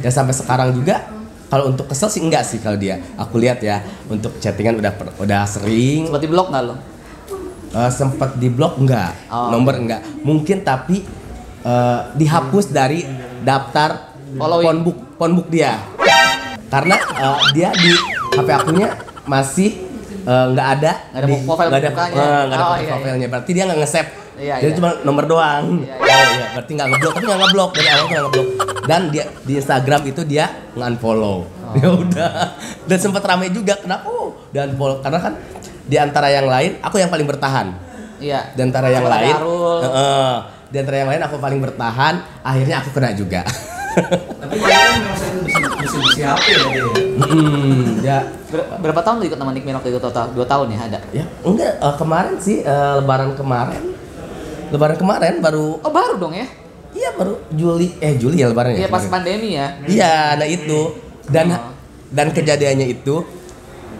[0.00, 1.06] ya sampai sekarang juga
[1.46, 2.98] kalau untuk kesel sih enggak sih kalau dia.
[3.14, 3.78] Aku lihat ya
[4.10, 6.10] untuk chattingan udah udah sering.
[6.10, 6.74] Seperti blog nggak lo?
[7.76, 9.14] Eh, sempat di blok enggak.
[9.30, 9.54] Oh.
[9.54, 10.02] nomor enggak.
[10.26, 11.06] Mungkin tapi
[11.62, 13.06] eh, dihapus dari
[13.46, 14.66] daftar Following.
[14.66, 15.78] phonebook phonebook dia.
[16.66, 17.92] Karena eh, dia di
[18.34, 18.88] HP akunya
[19.26, 19.86] masih
[20.26, 22.90] nggak ada Nggak ada nggak ada eh, nggak ada Oh, profile iya, iya.
[22.90, 24.10] profilnya berarti dia nggak nge-save.
[24.36, 24.78] Iya, jadi iya.
[24.82, 25.64] cuma nomor doang.
[25.86, 26.46] Iya, oh iya.
[26.58, 27.12] Berarti nggak ngeblok.
[27.14, 27.70] Tapi nggak ngeblok.
[27.70, 31.74] Dari awal nggak ngeblok dan dia di Instagram itu dia nge-unfollow Oh.
[31.74, 32.30] ya udah
[32.84, 35.32] dan sempat ramai juga kenapa oh, dan unfollow karena kan
[35.82, 37.74] di antara yang lain aku yang paling bertahan
[38.16, 38.48] Iya.
[38.50, 39.34] di antara yang lain.
[39.34, 40.34] Heeh.
[40.66, 43.42] di antara yang lain aku paling bertahan akhirnya aku kena juga
[44.36, 45.16] Tapi dia kan memang
[45.86, 46.84] sering HP ya dia.
[47.18, 50.30] Hmm, ya Ber- berapa tahun ikut sama Nick waktu itu total?
[50.30, 50.98] Dua tahun ya ada.
[51.10, 53.82] ya enggak eh, kemarin sih eh, lebaran kemarin
[54.68, 56.46] lebaran kemarin baru Oh baru dong ya?
[56.96, 59.12] Iya baru Juli eh Juli ya lebaran ya Iya pas kemarin.
[59.12, 59.66] pandemi ya.
[59.84, 60.80] iya nah itu
[61.26, 61.70] dan Oh.
[62.08, 63.20] dan kejadiannya itu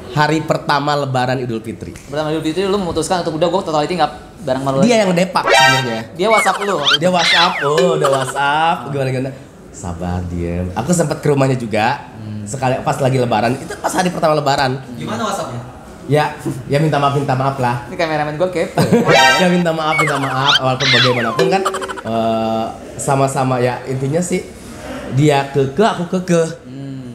[0.09, 4.13] hari pertama lebaran Idul Fitri Pertama Idul Fitri lu memutuskan untuk udah gue totality nggak
[4.41, 4.87] bareng sama lu lagi.
[4.87, 6.77] dia yang depak sebenarnya Dia WhatsApp lu.
[6.79, 6.97] itu.
[6.97, 9.31] dia WhatsApp oh udah WhatsApp gimana gimana
[9.69, 12.09] sabar diem aku sempat ke rumahnya juga
[12.45, 15.61] sekali pas lagi lebaran itu pas hari pertama lebaran Gimana WhatsAppnya?
[16.07, 16.35] Ya
[16.67, 17.87] ya minta maaf minta maaf lah.
[17.87, 18.81] Ini kameramen gue kepo.
[19.43, 21.63] ya minta maaf minta maaf walaupun bagaimanapun kan
[22.03, 22.67] eh,
[22.97, 24.43] sama-sama ya intinya sih
[25.15, 26.43] dia keke aku keke.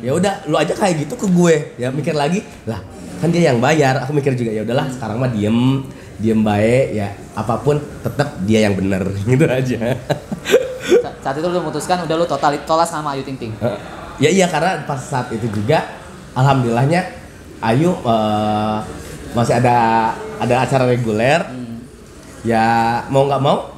[0.02, 1.56] Ya udah lu aja kayak gitu ke gue.
[1.78, 2.82] Ya mikir lagi lah
[3.20, 4.02] kan dia yang bayar.
[4.04, 5.86] Aku mikir juga ya udahlah sekarang mah diem
[6.18, 9.06] diem baik ya apa pun tetap dia yang bener.
[9.30, 9.80] Gitu aja.
[11.00, 13.54] Sa- Saat itu lu memutuskan udah lu total tolas sama Ayu Ting Ting.
[14.18, 15.82] ya iya karena pas saat itu juga
[16.34, 17.21] alhamdulillahnya
[17.62, 18.78] Ayu eh,
[19.32, 19.78] masih ada
[20.38, 21.46] ada acara reguler
[22.42, 22.66] ya
[23.08, 23.70] mau nggak mau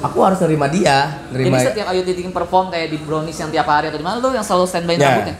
[0.00, 3.50] aku harus nerima dia Jadi nerima setiap Ayu Ting Ting perform kayak di Brownies yang
[3.50, 5.34] tiap hari atau di mana lu yang selalu standby Ya, rambutnya?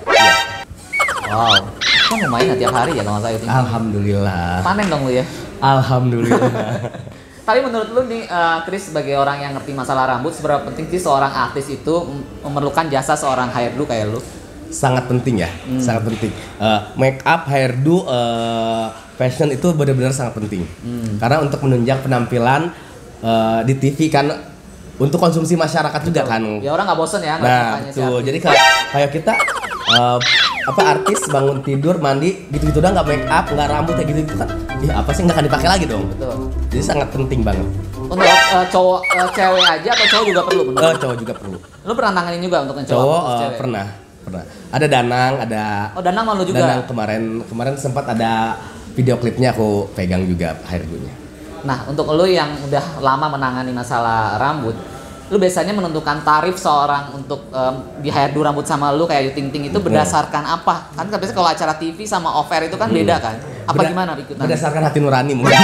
[1.30, 1.62] Wow.
[2.11, 5.24] Kan lumayan ya tiap hari ya kalau salah Ayu Ting alhamdulillah Panen dong lu ya.
[5.61, 6.74] alhamdulillah
[7.40, 11.02] Tapi menurut lu nih, eh, Chris sebagai orang yang ngerti masalah rambut, seberapa penting sih
[11.02, 14.22] seorang artis itu mem- memerlukan jasa seorang hairdo kayak lu?
[14.70, 15.50] Sangat penting ya
[15.83, 16.30] sangat penting.
[16.59, 18.87] Eh, make up hairdo eh,
[19.18, 20.64] fashion itu benar-benar sangat penting.
[21.20, 22.70] Karena untuk menunjang penampilan
[23.20, 24.30] eh, di TV kan
[25.00, 26.42] untuk konsumsi masyarakat juga kan.
[26.61, 28.20] Ya orang nggak bosen ya Nah, mukanya si betul.
[28.20, 29.33] Jadi kayak kayak kita
[29.96, 30.18] eh,
[30.68, 34.48] apa artis bangun tidur mandi gitu-gitu udah nggak make up nggak rambut kayak gitu kan
[34.85, 36.04] ya apa sih nggak akan dipakai lagi dong.
[36.12, 36.37] Betul.
[36.70, 37.66] jadi sangat penting banget.
[38.11, 41.00] Untuk eh, cowok eh, cewek aja atau cowok juga perlu menurut lu?
[41.00, 41.59] cowok juga perlu.
[41.88, 42.88] Lu pernah tanganin juga untuk cowok?
[42.92, 43.56] cowok cewek?
[43.56, 43.87] pernah
[44.31, 44.47] pernah.
[44.71, 45.62] Ada Danang, ada
[45.93, 46.62] Oh, Danang malu juga.
[46.62, 48.57] Danang kemarin kemarin sempat ada
[48.95, 51.14] video klipnya aku pegang juga hairdo-nya.
[51.61, 54.73] Nah, untuk lo yang udah lama menangani masalah rambut,
[55.29, 59.53] lu biasanya menentukan tarif seorang untuk em, di hairdo rambut sama lu kayak Ayu Ting
[59.53, 60.88] Ting itu berdasarkan apa?
[60.93, 63.37] Kan biasanya kalau acara TV sama off air itu kan beda kan?
[63.64, 64.43] Apa Berda- gimana ikutan?
[64.43, 65.53] Berdasarkan hati nurani mungkin.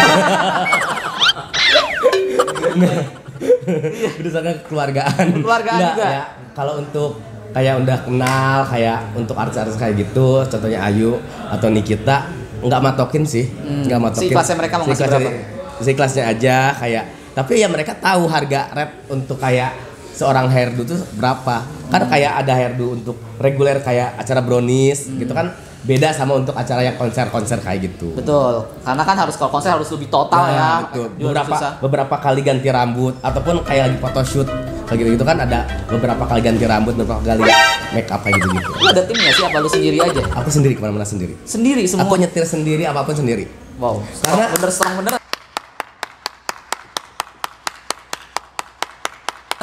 [4.16, 5.26] Berdasarkan kekeluargaan.
[5.42, 6.06] Nggak, juga?
[6.06, 6.24] ya.
[6.54, 7.20] Kalau untuk
[7.52, 13.46] kayak udah kenal kayak untuk artis-artis kayak gitu, contohnya Ayu atau Nikita nggak matokin sih,
[13.86, 14.32] nggak matokin.
[14.32, 15.84] Seikhlasnya mereka mau ngasih Seikhlasnya- berapa?
[15.84, 17.04] Seikhlasnya aja kayak
[17.36, 19.76] tapi ya mereka tahu harga rap untuk kayak
[20.16, 21.68] seorang hairdo tuh berapa.
[21.92, 25.52] Kan kayak ada hairdo untuk reguler kayak acara brownies gitu kan
[25.86, 28.10] beda sama untuk acara yang konser-konser kayak gitu.
[28.16, 28.66] Betul.
[28.82, 30.56] Karena kan harus kalau konser harus lebih total ya.
[30.58, 31.06] Nah, betul.
[31.14, 31.72] Jual Beberapa susah.
[31.78, 34.48] beberapa kali ganti rambut ataupun kayak lagi photoshoot
[34.86, 37.42] kayak gitu, gitu kan ada beberapa kali ganti rambut, beberapa kali
[37.90, 38.70] make up kayak gitu gitu.
[38.78, 40.22] Lu ada tim nggak sih apa lu sendiri aja?
[40.38, 41.34] Aku sendiri ke mana-mana sendiri.
[41.42, 42.06] Sendiri semua.
[42.06, 43.50] Aku nyetir sendiri apa pun sendiri.
[43.76, 44.00] Wow.
[44.22, 45.12] Karena- bener strong bener.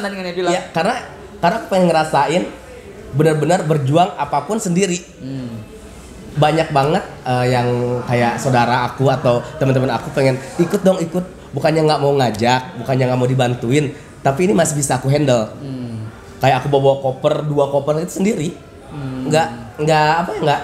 [0.03, 0.51] Dia bilang.
[0.51, 0.95] Ya karena
[1.39, 2.43] karena aku pengen ngerasain
[3.15, 4.99] benar-benar berjuang apa pun sendiri.
[5.23, 5.63] Hmm.
[6.35, 7.67] Banyak banget eh, yang
[8.03, 11.23] kayak saudara aku atau teman-teman aku pengen ikut dong ikut.
[11.53, 15.51] Bukannya nggak mau ngajak, bukannya nggak mau dibantuin, tapi ini masih bisa aku handle.
[15.59, 16.07] Hmm.
[16.39, 18.51] kayak aku bawa koper dua koper itu sendiri
[18.87, 19.25] Hmm.
[19.25, 19.47] nggak
[19.79, 20.61] nggak apa ya nggak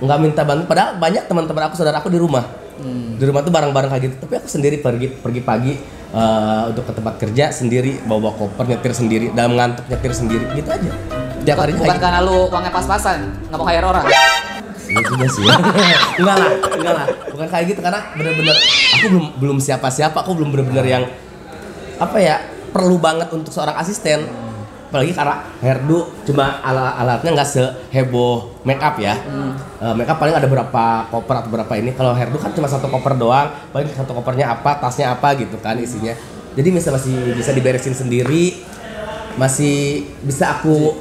[0.00, 2.46] nggak minta bantu padahal banyak teman-teman aku saudara aku di rumah
[2.78, 3.18] Hmm.
[3.18, 5.74] di rumah tuh bareng-bareng kayak gitu tapi aku sendiri pergi pergi pagi
[6.08, 10.46] eh, untuk ke tempat kerja sendiri bawa, bawa koper nyetir sendiri dalam ngantuk nyetir sendiri
[10.54, 10.92] gitu aja
[11.42, 12.04] tiap harinya bukan gitu.
[12.04, 14.04] karena lu uangnya pas-pasan, nggak mau hire orang.
[14.86, 15.44] Iya juga sih
[16.20, 18.56] enggak lah enggak lah bukan kayak gitu karena bener-bener
[18.88, 21.04] aku belum belum siapa-siapa aku belum bener-bener yang
[21.98, 22.36] apa ya
[22.70, 24.28] perlu banget untuk seorang asisten.
[24.88, 29.20] Apalagi karena hairdo cuma alat alatnya nggak seheboh make up ya
[29.84, 31.92] Eh, make up paling ada berapa koper atau berapa ini?
[31.92, 35.76] Kalau hairdo kan cuma satu koper doang paling satu kopernya apa tasnya apa gitu kan
[35.76, 36.16] isinya.
[36.56, 38.64] Jadi bisa masih bisa diberesin sendiri
[39.38, 40.98] masih bisa aku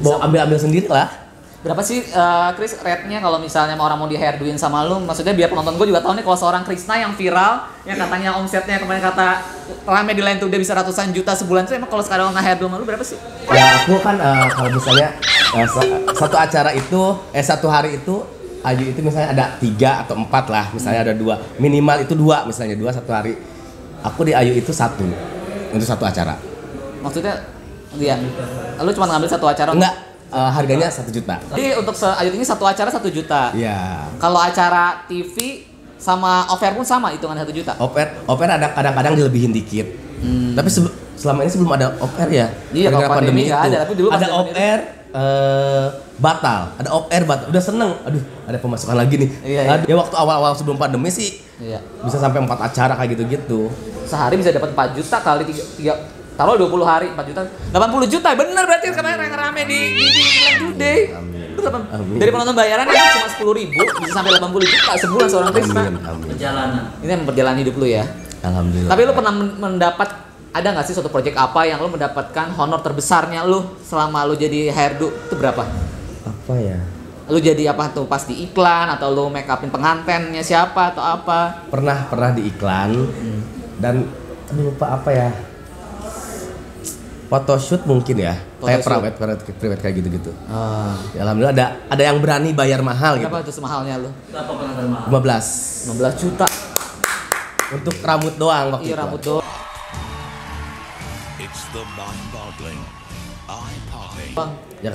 [0.00, 1.21] bawa ambil ambil sendiri lah
[1.62, 4.98] Berapa sih eh, Chris rate-nya kalau misalnya mau orang mau di hairdoin sama lu?
[4.98, 8.82] Maksudnya biar penonton gue juga tahu nih kalau seorang Krisna yang viral yang katanya omsetnya
[8.82, 9.46] kemarin kata
[9.86, 12.82] rame di Line Today bisa ratusan juta sebulan itu emang kalau sekarang nge hairdo sama
[12.82, 13.14] lu berapa sih?
[13.54, 15.08] Ya aku kan eh, kalau misalnya
[15.70, 18.26] sa- satu acara itu eh satu hari itu
[18.62, 21.34] Ayu itu misalnya ada tiga atau empat lah misalnya ada dua.
[21.58, 23.34] Minimal itu dua misalnya dua satu hari.
[24.02, 25.02] Aku di Ayu itu satu
[25.70, 26.34] untuk satu acara.
[27.02, 27.38] Maksudnya
[27.94, 28.18] dia
[28.78, 29.74] lu cuma ngambil satu acara?
[29.74, 29.94] Enggak
[30.32, 33.52] eh, harganya satu juta Jadi untuk se Ayu ini satu acara satu juta.
[33.52, 35.64] ya Kalau acara TV
[35.94, 37.72] sama offer pun sama hitungan satu juta.
[37.78, 39.86] oper oper ada kadang-kadang dilebihin dikit
[40.52, 42.74] tapi sebe- selama ini sebelum ada oper ya Hmm.
[42.74, 44.78] Iya, gara-gara kalau pandemi nggak ada, tapi dulu ada zaman oper
[45.12, 49.70] eh, batal ada oper batal udah seneng aduh ada pemasukan lagi nih Iya, iya.
[49.72, 51.78] Aduh, ya waktu awal-awal sebelum pandemi sih Iya.
[52.00, 53.70] bisa sampai empat acara kayak gitu-gitu
[54.02, 55.94] Sehari bisa dapat 4 juta kali 3, tiga
[56.36, 57.40] taruh 20 hari 4 juta.
[57.72, 60.06] 80 juta bener berarti kemarin yang rame di di,
[60.58, 60.98] Today.
[61.92, 62.18] Amin.
[62.18, 65.82] dari penonton bayaran itu cuma 10 ribu bisa sampai 80 juta sebulan seorang Krisna.
[66.26, 66.82] Perjalanan.
[67.04, 68.04] ini yang perjalanan hidup lu ya.
[68.42, 68.90] Alhamdulillah.
[68.90, 70.08] Tapi lu pernah men- mendapat
[70.52, 74.74] ada nggak sih suatu project apa yang lu mendapatkan honor terbesarnya lu selama lu jadi
[74.74, 75.62] hairdo itu berapa?
[76.26, 76.78] apa ya?
[77.30, 78.10] Lu jadi apa tuh?
[78.10, 81.70] Pas di iklan atau lu make upin pengantennya siapa atau apa?
[81.70, 82.90] pernah pernah di iklan.
[83.78, 84.02] Dan
[84.50, 85.30] aduh, lupa apa ya
[87.32, 88.84] photoshoot mungkin ya kayak Photoshoot.
[88.84, 90.92] private private private kayak gitu-gitu Ah.
[91.10, 94.10] ya, alhamdulillah ada ada yang berani bayar mahal gitu Berapa tuh semahalnya lu?
[94.28, 95.08] Berapa pengantar mahal?
[95.08, 96.46] 15 15 juta.
[97.72, 99.48] untuk rambut doang waktu Iya itu rambut doang.
[101.40, 102.80] It's the mind-boggling,
[103.48, 104.32] eye-popping.
[104.32, 104.50] Bang.
[104.78, 104.92] ya,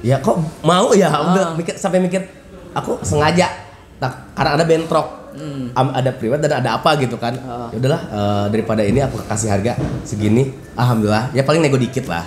[0.00, 1.58] ya kok mau ya udah Ah.
[1.58, 2.22] mikir sampai mikir
[2.70, 3.50] aku sengaja
[3.98, 5.74] tak karena ada bentrok Hmm.
[5.74, 7.66] Am- ada private dan ada apa gitu kan Ah.
[7.68, 12.22] ya udahlah eh, daripada ini aku kasih harga segini alhamdulillah ya paling nego dikit lah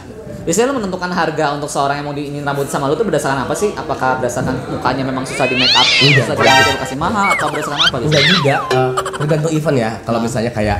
[0.47, 3.51] Biasanya lu menentukan harga untuk seorang yang mau diinin rambut sama lu tuh berdasarkan apa
[3.51, 3.75] sih?
[3.75, 6.23] Apakah berdasarkan mukanya memang susah di make up, Enggak.
[6.23, 8.07] susah di lu kasih mahal atau berdasarkan apa gitu?
[8.07, 10.79] enggak juga eh, tergantung event ya kalau misalnya kayak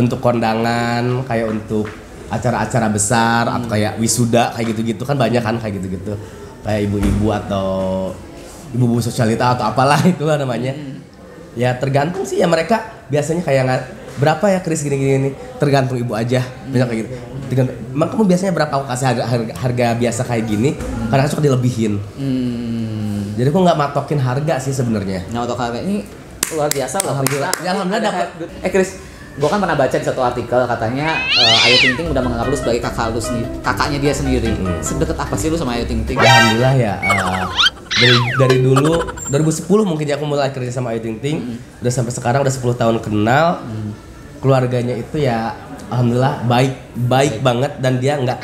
[0.00, 1.92] untuk kondangan kayak untuk
[2.32, 6.16] acara-acara besar atau kayak wisuda kayak gitu-gitu kan banyak kan kayak gitu-gitu
[6.64, 7.68] kayak ibu-ibu atau
[8.72, 10.72] ibu-ibu sosialita atau apalah itulah namanya
[11.52, 16.12] ya tergantung sih ya mereka biasanya kayak nggak berapa ya Kris gini-gini nih tergantung ibu
[16.12, 17.10] aja biasanya kayak gitu
[17.48, 20.70] tergantung emang kamu biasanya berapa aku kasih harga, harga, harga biasa kayak gini
[21.08, 23.36] karena suka dilebihin Hmm.
[23.36, 26.04] jadi aku nggak matokin harga sih sebenarnya Nah untuk harga ini
[26.52, 27.16] luar biasa loh.
[27.16, 27.52] Alhamdulillah.
[27.64, 28.28] Ya, alhamdulillah dapat.
[28.60, 29.00] Eh Chris,
[29.32, 32.56] gue kan pernah baca di satu artikel katanya eh, Ayu Ting Ting udah menganggap lu
[32.56, 34.52] sebagai kakak lu sendiri, kakaknya dia sendiri.
[34.52, 34.76] Hmm.
[34.84, 36.20] Sedekat apa sih lu sama Ayu Ting Ting?
[36.20, 37.40] Alhamdulillah ya eh,
[38.02, 38.94] dari dari dulu
[39.30, 41.38] 2010 mungkin ya aku mulai kerja sama Ayu Ting Ting.
[41.78, 43.62] Udah sampai sekarang udah 10 tahun kenal.
[44.42, 45.54] Keluarganya itu ya
[45.86, 46.74] alhamdulillah baik
[47.06, 48.42] baik banget dan dia nggak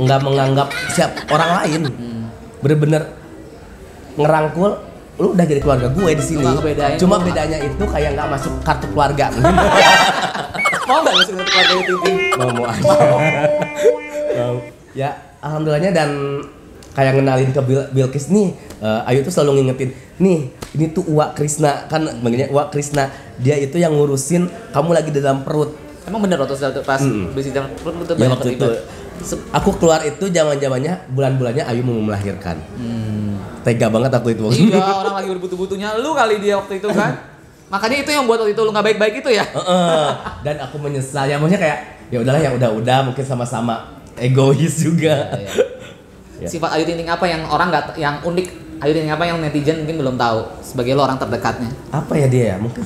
[0.00, 1.80] nggak menganggap siap orang lain.
[2.64, 3.12] Bener-bener
[4.16, 4.72] ngerangkul
[5.20, 6.48] lu udah jadi keluarga gue di sini.
[6.96, 9.28] Cuma bedanya itu kayak nggak masuk kartu keluarga.
[10.88, 12.16] Mau nggak lu sebagai keluarga Ayu Ting Ting?
[12.32, 12.64] mau mau.
[12.66, 12.80] Aja
[14.92, 16.08] ya alhamdulillahnya dan
[16.92, 20.38] kayak ngenalin ke Bil Bilkis nih eh, Ayu tuh selalu ngingetin nih
[20.72, 25.18] ini tuh Uwa Krisna kan manggilnya Uwa Krisna dia itu yang ngurusin kamu lagi di
[25.18, 27.30] dalam perut Emang bener waktu itu pas Mm-mm.
[27.30, 28.66] besi jam perut lu tuh ya waktu itu
[29.48, 33.38] aku keluar itu zaman zamannya bulan bulannya Ayu mau melahirkan Hmm.
[33.62, 37.14] tega banget aku itu Iya, orang lagi berbutuh-butuhnya lu kali dia waktu itu kan.
[37.70, 39.46] Makanya itu yang buat waktu itu lu nggak baik-baik itu ya.
[39.46, 40.06] Heeh.
[40.42, 41.78] dan aku menyesal ya maksudnya kayak
[42.10, 45.52] ya udahlah yang udah-udah mungkin sama-sama egois juga Iya, Ya.
[46.44, 48.46] Sifat Ayu Ting Ting apa yang orang nggak yang unik?
[48.78, 51.70] Ayu Ting Ting apa yang netizen mungkin belum tahu sebagai lo orang terdekatnya.
[51.90, 52.82] apa ya dia ya mungkin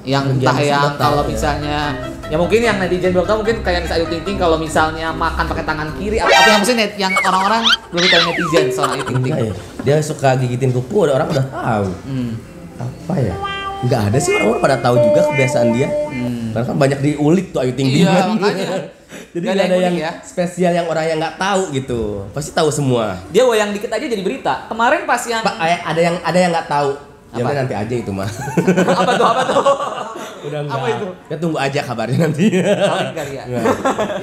[0.00, 1.24] Yang Yang entah yang kalau tahu ya.
[1.28, 1.78] misalnya
[2.24, 5.44] ya mungkin yang netizen belum tahu mungkin kayak misalnya Ayu Ting Ting kalau misalnya makan
[5.46, 9.04] pakai tangan kiri apa apa yang maksudnya net- yang orang-orang belum tahu netizen soal Ayu
[9.04, 9.34] Ting Ting.
[9.34, 9.52] Ya.
[9.80, 11.88] Dia suka gigitin kuku, ada orang udah tahu.
[12.04, 12.30] Hmm.
[12.78, 13.34] Apa ya?
[13.78, 15.88] Enggak ada sih orang-orang pada tahu juga kebiasaan dia.
[15.88, 16.50] Hmm.
[16.50, 18.80] Karena kan banyak diulik tuh Ayu Ting Ting Iya, kan.
[19.08, 20.10] Jadi nggak ada ada yang yang ya.
[20.20, 22.28] spesial yang orang yang nggak tahu gitu.
[22.36, 23.20] Pasti tahu semua.
[23.32, 24.68] Dia goyang dikit aja jadi berita.
[24.68, 26.90] Kemarin pas yang eh, ada yang ada yang nggak tahu.
[27.28, 27.52] Ya Apa?
[27.52, 28.24] nanti aja itu mah.
[29.04, 29.60] apa tuh apa tuh?
[30.48, 30.80] udah enggak.
[30.80, 31.06] Apa itu?
[31.28, 32.44] Ya tunggu aja kabarnya nanti.
[32.56, 33.44] Paling kali ya.
[33.48, 33.64] Nggak.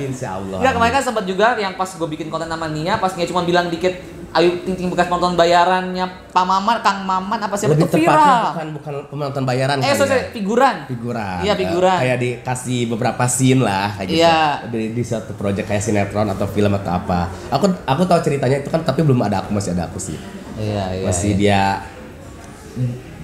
[0.02, 0.60] Insya Allah.
[0.74, 3.70] Kemarin kan sempat juga yang pas gue bikin konten sama Nia, pas Nia cuma bilang
[3.70, 3.94] dikit
[4.36, 8.12] Ayu Ting Ting bekas penonton bayarannya Pak Maman, Kang Maman apa siapa Lebih itu tepatnya
[8.12, 8.44] viral.
[8.46, 10.06] bukan bukan penonton bayaran Eh, sorry, ya.
[10.06, 10.76] sorry, figuran.
[10.86, 11.98] figuran Iya, figuran.
[11.98, 14.40] Kayak dikasih beberapa scene lah kayak gitu Iya.
[14.68, 18.68] di, di suatu project kayak sinetron atau film atau apa aku aku tahu ceritanya itu
[18.68, 20.20] kan tapi belum ada aku masih ada aku sih
[20.56, 21.06] Iya, iya.
[21.06, 21.40] masih iya.
[21.40, 21.62] dia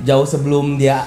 [0.01, 1.03] jauh sebelum dia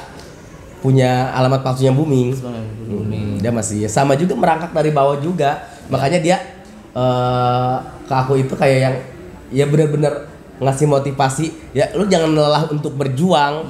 [0.78, 2.36] punya alamat palsunya booming
[2.84, 3.40] booming.
[3.40, 6.36] dia masih sama juga merangkak dari bawah juga makanya dia
[6.92, 8.96] eh, ke aku itu kayak yang
[9.50, 13.66] ya benar-benar ngasih motivasi ya lu jangan lelah untuk berjuang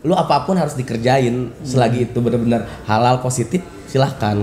[0.00, 4.42] lu apa pun harus dikerjain selagi itu benar-benar halal positif silahkan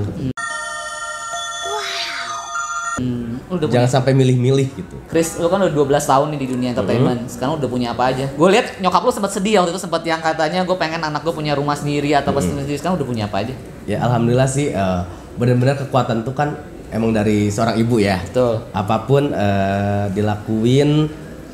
[3.00, 6.40] Hmm, lu udah punya jangan sampai milih-milih gitu Chris, lu kan udah 12 tahun nih
[6.44, 7.24] di dunia entertainment.
[7.24, 7.32] Hmm.
[7.32, 8.28] Sekarang udah punya apa aja?
[8.28, 11.32] Gue lihat nyokap lu sempat sedih waktu itu sempat yang katanya gue pengen anak gue
[11.32, 12.60] punya rumah sendiri atau apa Hmm.
[12.60, 12.76] sendiri.
[12.76, 13.56] Sekarang udah punya apa aja?
[13.88, 15.02] ya alhamdulillah sih eh,
[15.34, 16.60] benar-benar kekuatan tuh kan
[16.90, 18.18] emang dari seorang ibu ya?
[18.22, 18.66] Betul.
[18.72, 21.10] apa pun eh, dilakuin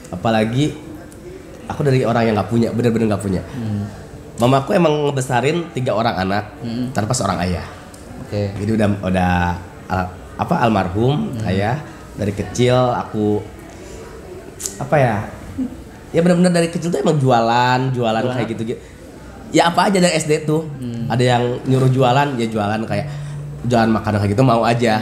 [0.08, 0.71] apalagi
[1.65, 3.41] aku dari orang yang nggak punya bener-bener nggak punya.
[3.48, 3.84] Hmm.
[4.36, 6.52] mamaku emang ngebesarin tiga orang anak
[6.91, 7.63] tanpa seorang ayah.
[8.19, 8.52] Oke.
[8.54, 9.34] jadi udah udah
[9.88, 11.80] al- apa almarhum ayah
[12.13, 13.39] dari kecil aku
[14.76, 15.15] apa ya
[16.12, 18.36] ya benar-benar dari kecil tuh emang jualan jualan Jualan.
[18.36, 18.80] kayak gitu gitu
[19.52, 20.67] ya apa aja dari SD tuh.
[21.08, 23.08] Ada yang nyuruh jualan ya jualan kayak
[23.63, 25.00] jualan makanan kayak gitu mau aja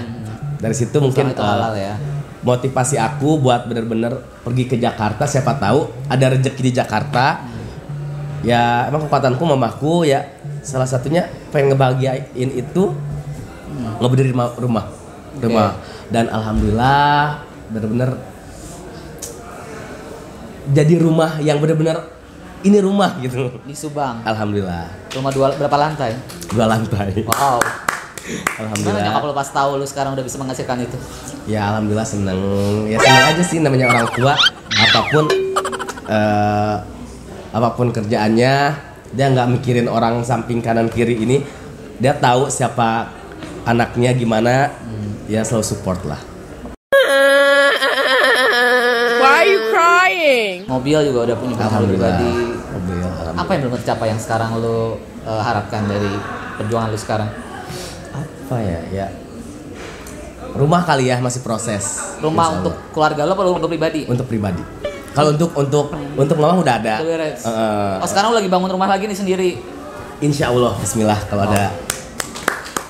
[0.63, 1.99] dari situ mungkin itu eh, halal ya.
[2.39, 7.43] motivasi aku buat bener-bener pergi ke Jakarta siapa tahu ada rezeki di Jakarta
[8.43, 10.23] ya emang kekuatanku mamaku ya
[10.63, 12.95] salah satunya pengen ngebahagiain itu
[13.99, 14.85] ngeberdiri rumah rumah
[15.39, 15.69] rumah
[16.07, 18.15] dan alhamdulillah bener-bener
[20.63, 22.07] jadi rumah yang bener-bener
[22.63, 24.23] ini rumah gitu Di Subang.
[24.23, 26.15] alhamdulillah Rumah dua berapa lantai?
[26.47, 27.59] dua lantai Wow.
[28.23, 30.97] Gimana alhamdulillah nyokap lu pas tahu lu sekarang udah bisa menghasilkan itu?
[31.43, 32.39] ya alhamdulillah seneng.
[32.87, 34.33] Ya seneng aja sih namanya orang tua.
[34.73, 35.25] Apa pun
[36.07, 36.75] eh,
[37.51, 38.53] apa pun kerjaannya
[39.13, 41.43] dia nggak mikirin orang samping kanan kiri ini.
[41.99, 43.11] Dia tahu siapa
[43.67, 44.71] anaknya gimana.
[45.27, 46.19] Ya selalu support lah.
[50.67, 52.15] Mobil juga udah punya mobil alhamdulillah.
[52.17, 52.31] pribadi.
[52.73, 53.41] Mobil, alhamdulillah.
[53.43, 56.11] Apa yang belum tercapai yang sekarang lu eh, harapkan dari
[56.59, 57.29] perjuangan lu sekarang?
[58.13, 58.79] Apa ya?
[58.93, 59.07] Ya.
[60.53, 62.13] Rumah kali ya masih proses.
[62.21, 64.05] Rumah untuk keluarga lu apa lu untuk pribadi?
[64.05, 64.61] untuk pribadi.
[65.13, 65.85] Kalau untuk untuk
[66.17, 66.95] untuk mama udah ada.
[67.01, 67.33] Eh,
[68.01, 69.51] Oh sekarang lu lagi bangun rumah lagi nih sendiri.
[70.21, 71.73] insya Allah Bismillah kalau ada.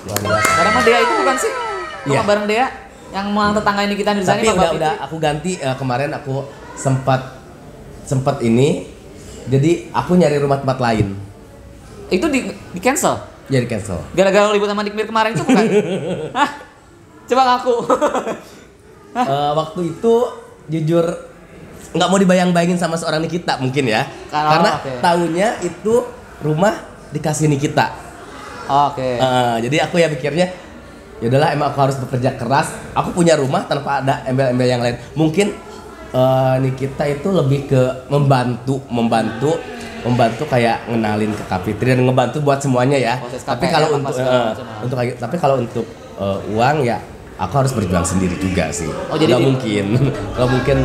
[0.04, 0.38] Biasa.
[0.38, 1.52] Sekarang mah Dea itu bukan sih?
[2.04, 2.22] Rumah Iya.
[2.22, 2.66] bareng Dea?
[3.14, 6.44] Yang mang tetangga ini kita di tapi udah udah aku ganti eh, kemarin aku
[6.76, 7.40] sempat
[8.04, 8.92] sempat ini.
[9.44, 11.16] Jadi aku nyari rumah tempat lain.
[12.08, 15.64] Itu di, di cancel jadi cancel gara-gara ribut sama Dikmir kemarin itu bukan?
[16.38, 16.50] Hah?
[17.24, 17.74] Coba ngaku.
[19.14, 20.14] Eh, waktu itu
[20.66, 21.06] jujur
[21.94, 24.90] nggak mau dibayang-bayangin sama seorang Nikita mungkin ya Kalau- karena oke.
[24.98, 25.94] tahunya itu
[26.42, 26.74] rumah
[27.14, 27.94] dikasih Nikita
[28.64, 29.20] Oke.
[29.20, 30.50] Eh, jadi aku ya pikirnya
[31.20, 32.74] ya udahlah emang aku harus bekerja keras.
[32.90, 34.96] Aku punya rumah tanpa ada embel-embel yang lain.
[35.14, 35.52] Mungkin
[36.10, 39.54] eh Nikita itu lebih ke membantu, membantu,
[40.04, 43.14] membantu kayak ngenalin ke Kapitri dan ngebantu buat semuanya ya.
[43.18, 44.84] Proses Tapi kalau untuk macam.
[44.84, 45.86] untuk tapi kalau untuk
[46.20, 47.00] eh, uang ya
[47.40, 48.86] aku harus berjuang sendiri juga sih.
[49.10, 49.84] Oh, jadi Nggak mungkin,
[50.36, 50.76] nggak mungkin,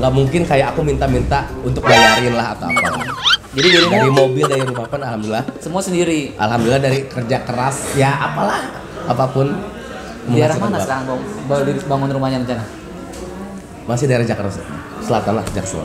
[0.00, 3.04] nggak mungkin kayak aku minta-minta untuk bayarin lah atau apa.
[3.54, 6.34] Jadi dirimu Dari mobil dari rumah pun alhamdulillah semua sendiri.
[6.34, 8.58] Alhamdulillah dari kerja keras ya apalah
[9.04, 9.46] apa pun
[10.24, 11.04] Di daerah mana sekarang
[11.46, 11.78] bang?
[11.84, 12.64] Bangun rumahnya rencana?
[13.84, 14.56] Masih daerah Jakarta
[15.04, 15.84] Selatan lah Jaksel.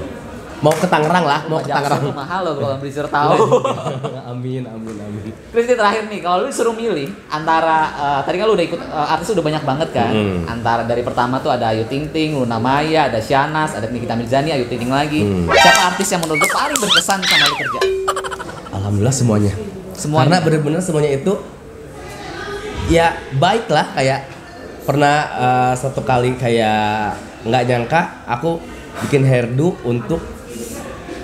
[0.60, 2.12] Mau ke Tangerang lah, mau ke Tangerang.
[2.12, 3.32] mahal loh kalau beli tahu.
[4.36, 5.32] amin amin amin.
[5.56, 9.14] Kristi terakhir nih, kalau lu disuruh milih antara eh, tadi kan lu udah ikut eh,
[9.16, 10.12] artis udah banyak banget kan.
[10.12, 10.44] Hmm.
[10.52, 14.52] Antara dari pertama tuh ada Ayu Ting Ting, Luna Maya, ada Shanas, ada Nikita Mirzani,
[14.52, 15.24] Ayu Ting Ting lagi.
[15.24, 15.48] Hmm.
[15.48, 17.80] Siapa artis yang menurut lu paling berkesan sama lu kerja?
[18.76, 19.54] Alhamdulillah semuanya.
[19.96, 20.28] Semuanya.
[20.28, 21.34] Karena bener-bener semuanya itu
[22.92, 24.28] ya baik lah kayak
[24.84, 27.16] pernah eh, satu kali kayak
[27.48, 28.60] nggak nyangka aku
[29.08, 30.39] bikin hairdo untuk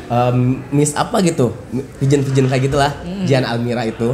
[0.08, 1.54] em, Miss apa gitu?
[2.02, 2.92] Pigeon-pigeon kayak gitulah.
[3.26, 4.14] Jian Almira itu.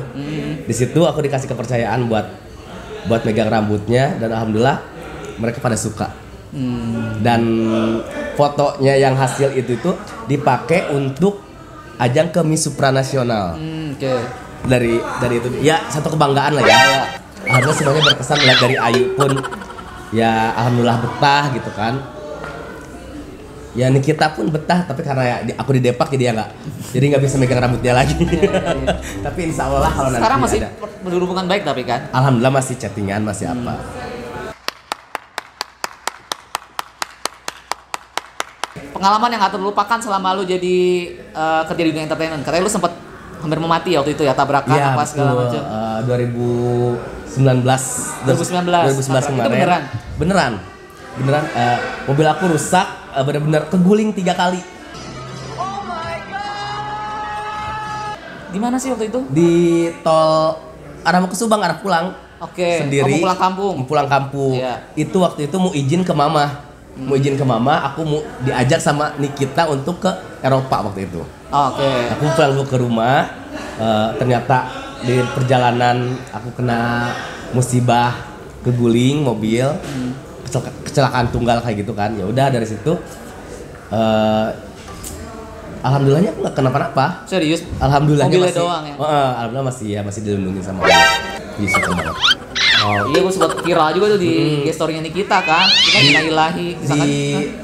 [0.63, 2.27] Di situ aku dikasih kepercayaan buat
[3.09, 4.79] buat megang rambutnya dan alhamdulillah
[5.41, 6.13] mereka pada suka.
[7.23, 7.41] Dan
[8.35, 9.91] fotonya yang hasil itu itu
[10.27, 11.39] dipakai untuk
[11.97, 13.55] ajang ke Miss Supranasional.
[13.55, 14.13] Hmm, oke.
[14.61, 15.47] dari dari itu.
[15.65, 16.77] Ya satu kebanggaan lah ya.
[17.41, 19.33] Alhamdulillah semuanya berkesan lihat dari Ayu pun
[20.13, 21.97] ya alhamdulillah betah gitu kan
[23.71, 26.49] ya Nikita pun betah tapi karena ya aku di Depak jadi ya nggak
[26.91, 28.19] jadi nggak bisa megang rambutnya lagi
[29.25, 30.69] tapi insya Allah lah kalau nanti Sekarang masih ada
[31.01, 32.11] berhubungan baik tapi kan?
[32.11, 33.79] alhamdulillah masih chattingan masih apa
[38.71, 40.77] Pengalaman yang gak terlupakan selama lu jadi
[41.17, 42.45] eh, kerja di dunia entertainment.
[42.45, 42.93] Katanya lu sempat
[43.41, 45.57] hampir mau mati waktu itu ya tabrakan Iya apa segala macam.
[45.57, 48.29] Eh, 2019 2019.
[48.29, 49.81] 2019 Itu kemarin beneran?
[50.21, 50.53] beneran
[51.17, 54.61] beneran eh, mobil aku rusak eh, bener-bener keguling tiga kali
[58.51, 59.19] Di mana sih waktu itu?
[59.31, 59.51] di
[60.03, 60.59] tol
[61.01, 62.83] arah mau ke Subang arah pulang Oke.
[62.83, 63.73] sendiri Oh, mau pulang kampung.
[63.77, 64.75] Mau pulang kampung Iya.
[64.93, 69.15] itu waktu itu mau izin ke mama mau izin ke mama aku mau diajak sama
[69.15, 71.87] Nikita untuk ke Eropa waktu itu Oke.
[72.11, 73.31] aku pulang ke rumah
[73.77, 74.67] eh, ternyata
[74.99, 75.97] di perjalanan
[76.29, 77.07] aku kena
[77.51, 78.11] musibah
[78.61, 82.11] keguling mobil Kecelaka- kecelakaan tunggal kayak gitu kan.
[82.19, 82.99] Ya udah dari situ
[83.91, 84.49] eh
[85.81, 87.05] alhamdulillahnya aku nggak kenapa-napa.
[87.25, 87.65] Serius?
[87.81, 88.95] alhamdulillahnya Mobilnya masih doang ya?
[88.95, 91.07] Heeh, alhamdulillah masih ya masih dilindungi sama Allah.
[91.59, 92.15] Iya, syukur banget.
[92.81, 95.69] Oh, iya gue sempat viral juga tuh di gestorinya Nikita kan.
[95.69, 97.09] Kita kita ilahi, di misalkan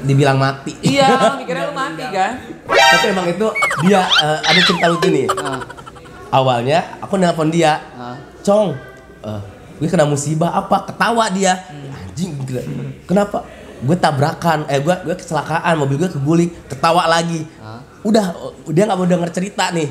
[0.06, 0.72] dibilang mati.
[0.78, 1.10] Iya,
[1.42, 2.32] mikirnya lu mati kan?
[2.68, 3.46] tapi emang itu
[3.84, 5.26] dia eh, ada cerita lucu nih.
[5.28, 5.60] Nah,
[6.30, 7.82] awalnya aku nelpon dia.
[7.98, 8.16] Nah.
[8.46, 8.78] Cong,
[9.26, 9.40] eh,
[9.78, 10.90] gue kena musibah apa?
[10.90, 11.62] Ketawa dia.
[11.70, 12.62] Anjing, gila.
[13.06, 13.46] kenapa?
[13.78, 17.46] Gue tabrakan, eh gue gue kecelakaan, mobil gue keguling, ketawa lagi.
[18.02, 18.34] Udah,
[18.70, 19.86] dia nggak mau denger cerita nih.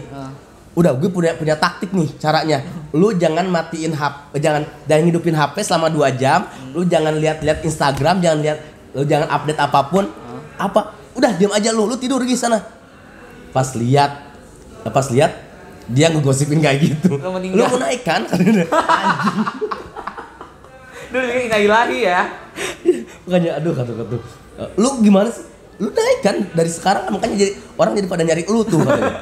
[0.78, 2.62] Udah, gue punya punya taktik nih caranya.
[2.92, 6.46] Lu jangan matiin HP, jangan jangan hidupin HP selama 2 jam.
[6.76, 8.60] Lu jangan lihat-lihat Instagram, jangan lihat,
[8.94, 10.06] lu jangan update apa pun.
[10.60, 10.94] Apa?
[11.16, 12.60] Udah, diam aja lu, lu tidur di sana.
[13.56, 14.22] Pas lihat,
[14.86, 15.34] pas lihat
[15.88, 17.16] dia ngegosipin kayak gitu.
[17.56, 18.28] Lu mau naik kan?
[21.08, 22.22] Dulu kita ilahi ya.
[23.26, 24.16] Makanya aduh kata kata
[24.76, 25.46] lu gimana sih?
[25.78, 29.16] Lu naik kan dari sekarang makanya jadi orang jadi pada nyari lu tuh katanya.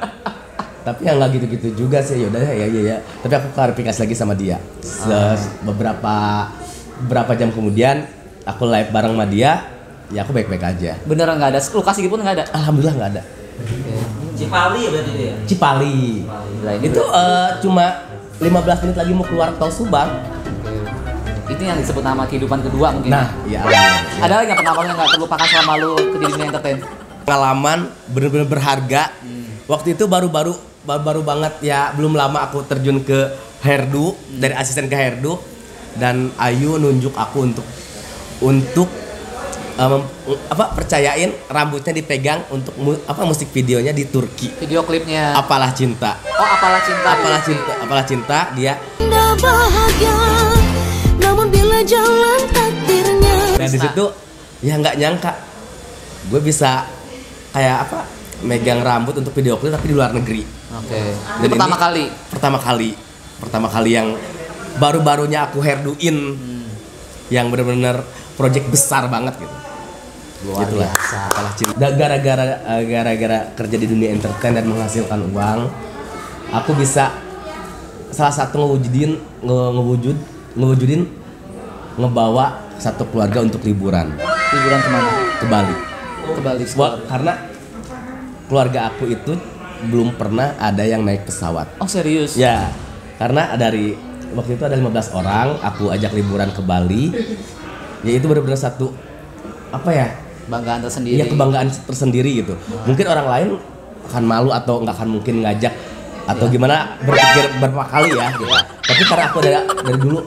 [0.86, 2.96] Tapi ya nggak gitu-gitu juga sih yaudah ya ya ya.
[3.20, 4.56] Tapi aku klarifikasi lagi sama dia.
[4.80, 6.48] Se- beberapa
[7.04, 8.06] beberapa jam kemudian
[8.46, 9.66] aku live bareng sama dia,
[10.08, 10.94] ya aku baik-baik aja.
[11.04, 12.44] Beneran nggak ada, luka sedikit pun nggak ada.
[12.54, 13.22] Alhamdulillah nggak ada.
[14.36, 15.34] Cipali ya berarti dia.
[15.44, 16.22] Cipali.
[16.62, 17.84] Ini Itu eh, cuma
[18.38, 20.08] 15 menit lagi mau keluar tol Subang.
[21.46, 23.10] Itu yang disebut nama kehidupan kedua mungkin.
[23.10, 24.02] Nah, ya alhamdulillah.
[24.18, 26.78] ada lagi nggak pengalaman yang nggak terlupakan selama lu di dunia entertain?
[27.26, 29.02] pengalaman bener-bener berharga.
[29.66, 30.54] Waktu itu baru-baru
[30.86, 35.42] baru-baru banget ya belum lama aku terjun ke hairdo dari asisten ke hairdo
[35.98, 37.66] dan Ayu nunjuk aku untuk
[38.38, 38.86] untuk
[39.76, 40.06] mem-
[40.46, 44.54] apa percayain rambutnya dipegang untuk mu- apa musik videonya di Turki.
[44.56, 45.34] Video klipnya.
[45.34, 46.14] Apalah cinta.
[46.22, 47.08] Oh, apalah cinta.
[47.10, 48.78] Apalah cinta, apalah cinta dia
[49.36, 50.55] bahagia
[51.20, 54.04] Namun bila jalan takdirnya Dan di situ
[54.60, 55.32] ya nggak nyangka
[56.26, 56.82] gue bisa
[57.52, 57.98] kayak apa
[58.42, 60.44] megang rambut untuk video klip tapi di luar negeri.
[60.76, 61.00] Oke.
[61.40, 62.04] Itu Dan pertama ini kali.
[62.28, 62.90] Pertama kali,
[63.40, 64.08] pertama kali yang
[64.76, 66.16] baru-barunya aku hairdoin,
[67.32, 68.04] yang bener-bener
[68.36, 69.56] project besar banget gitu.
[70.44, 71.18] Luar Itulah, biasa.
[71.56, 71.88] cinta.
[71.96, 72.44] Gara-gara
[72.76, 75.60] eh, gara-gara kerja di dunia entertain dan menghasilkan uang,
[76.52, 77.08] aku bisa
[78.12, 80.16] salah satu ngewujudin nge- ngewujud
[80.56, 81.06] ngewujudin
[81.96, 84.12] ngebawa satu keluarga untuk liburan
[84.52, 85.10] Liburan ke mana?
[85.36, 85.74] ke Bali.
[86.26, 86.64] Ke Bali.
[86.78, 87.32] Wah, karena
[88.48, 89.32] keluarga aku itu
[89.90, 91.76] belum pernah ada yang naik pesawat.
[91.82, 92.38] Oh serius?
[92.38, 92.72] Ya,
[93.20, 93.92] karena dari
[94.32, 97.12] waktu itu ada 15 orang, aku ajak liburan ke Bali.
[98.06, 98.94] Ya itu benar-benar satu
[99.74, 100.08] apa ya?
[100.46, 101.18] Banggaan tersendiri.
[101.18, 102.54] Iya kebanggaan tersendiri gitu.
[102.86, 103.48] Mungkin orang lain
[104.06, 105.74] akan malu atau nggak akan mungkin ngajak
[106.26, 108.46] atau gimana berpikir berapa kali ya gitu.
[108.86, 110.18] Tapi karena aku dari, dari dulu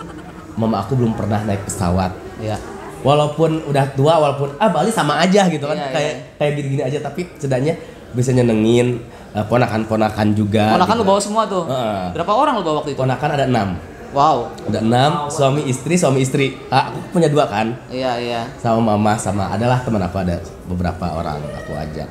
[0.59, 2.11] mama aku belum pernah naik pesawat.
[2.43, 2.59] Iya.
[2.99, 6.23] Walaupun udah tua, walaupun ah Bali sama aja gitu kan, Iya, kayak iya.
[6.35, 6.99] kayak gini-gini aja.
[6.99, 7.79] Tapi setidaknya
[8.11, 8.99] bisa nyenengin
[9.31, 10.75] eh, ponakan-ponakan juga.
[10.75, 11.01] Ponakan gitu.
[11.01, 11.63] lu bawa semua tuh.
[11.63, 12.03] Heeh.
[12.11, 12.99] Berapa orang lu bawa waktu itu?
[12.99, 13.69] Ponakan ada enam,
[14.11, 14.51] Wow.
[14.67, 16.59] ada enam suami istri suami istri.
[16.67, 18.41] Ah, aku punya dua kan, Iya iya.
[18.59, 22.09] sama mama sama adalah teman aku ada beberapa orang aku ajak.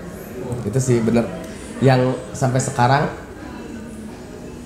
[0.65, 1.29] Itu sih bener
[1.85, 2.01] yang
[2.33, 3.05] sampai sekarang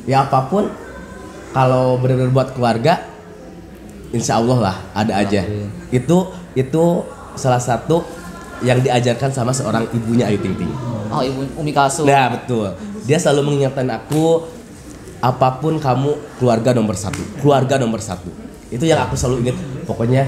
[0.05, 0.69] ya apa pun
[1.53, 3.01] kalau benar-benar buat keluarga
[4.13, 5.43] insya Allah lah ada aja.
[5.89, 6.85] Itu itu
[7.35, 8.05] salah satu
[8.63, 10.71] yang diajarkan sama seorang ibunya Ayu Ting Ting.
[11.13, 12.07] Oh ibu Umi Kalsum.
[12.07, 12.73] nah betul.
[13.05, 14.47] Dia selalu mengingatkan aku
[15.19, 17.21] apa pun kamu keluarga nomor satu.
[17.43, 18.31] Keluarga nomor satu.
[18.71, 19.57] Itu yang aku selalu ingat.
[19.89, 20.23] Pokoknya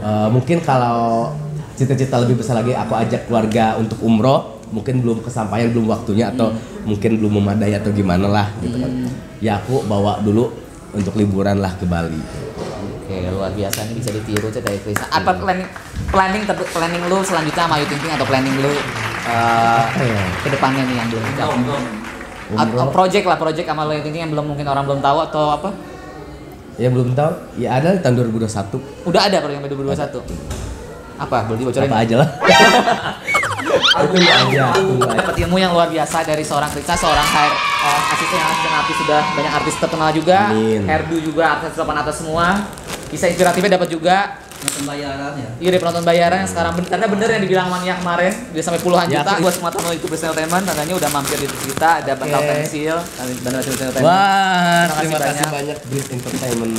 [0.00, 1.34] eh, mungkin kalau
[1.74, 6.54] cita-cita lebih besar lagi aku ajak keluarga untuk umroh mungkin belum kesampaian belum waktunya atau
[6.86, 8.92] mungkin belum memadai atau gimana lah gitu kan.
[9.42, 10.52] Ya aku bawa dulu
[10.94, 12.18] untuk liburan lah ke Bali
[13.30, 15.06] Oke luar biasa ini bisa ditiru cek dari Krisna.
[15.06, 15.70] Apa planning
[16.10, 20.22] planning ter- planning lu selanjutnya sama Ayu Ting Ting atau planning lu uh, ya?
[20.42, 21.70] ke depannya nih yang belum dicapai?
[22.50, 25.44] Atau project lah project sama Ayu Ting Ting yang belum mungkin orang belum tahu atau
[25.54, 25.70] apa?
[26.74, 31.22] ya belum tahu ya ada di tahun 2021 Udah ada project sampai 2021.
[31.22, 31.36] Apa?
[31.46, 31.86] Boleh dibocorin?
[31.86, 32.28] apa aja lah
[34.00, 34.64] tunggu aja
[35.14, 39.20] dapat ilmu yang luar biasa dari seorang Krisna, seorang hair uh, asisten asisten artis sudah
[39.36, 40.82] banyak artis terkenal juga, Amin.
[40.88, 42.46] hairdo juga artis papan atas semua.
[43.10, 44.38] Kisah inspiratifnya dapat juga.
[44.60, 45.48] Pembayaran ya.
[45.56, 48.76] Iya dari penonton bayaran yang sekarang bener, karena bener yang dibilang Mania kemarin dia sampai
[48.84, 52.44] puluhan Ya, juta buat semua tamu YouTube Entertainment tandanya udah mampir di kita ada bantal
[52.44, 52.48] Oke.
[52.52, 53.24] pensil dan
[53.56, 54.04] Brisel Entertainment.
[54.04, 55.78] Wah, Terima kasih terima kasih banyak.
[55.80, 56.72] banyak Entertainment.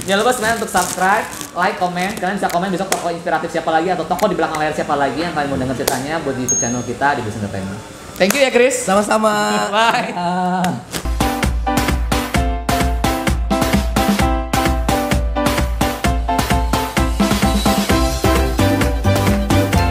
[0.00, 2.08] Jangan lupa sebenarnya untuk subscribe, like, komen.
[2.16, 5.20] Kalian bisa komen besok tokoh inspiratif siapa lagi atau tokoh di belakang layar siapa lagi
[5.20, 7.80] yang kalian mau denger ceritanya buat di YouTube channel kita di Brisel Entertainment.
[8.16, 8.80] Thank you ya Chris.
[8.80, 9.32] Sama-sama.
[9.76, 10.16] Bye.
[10.16, 10.99] Ah.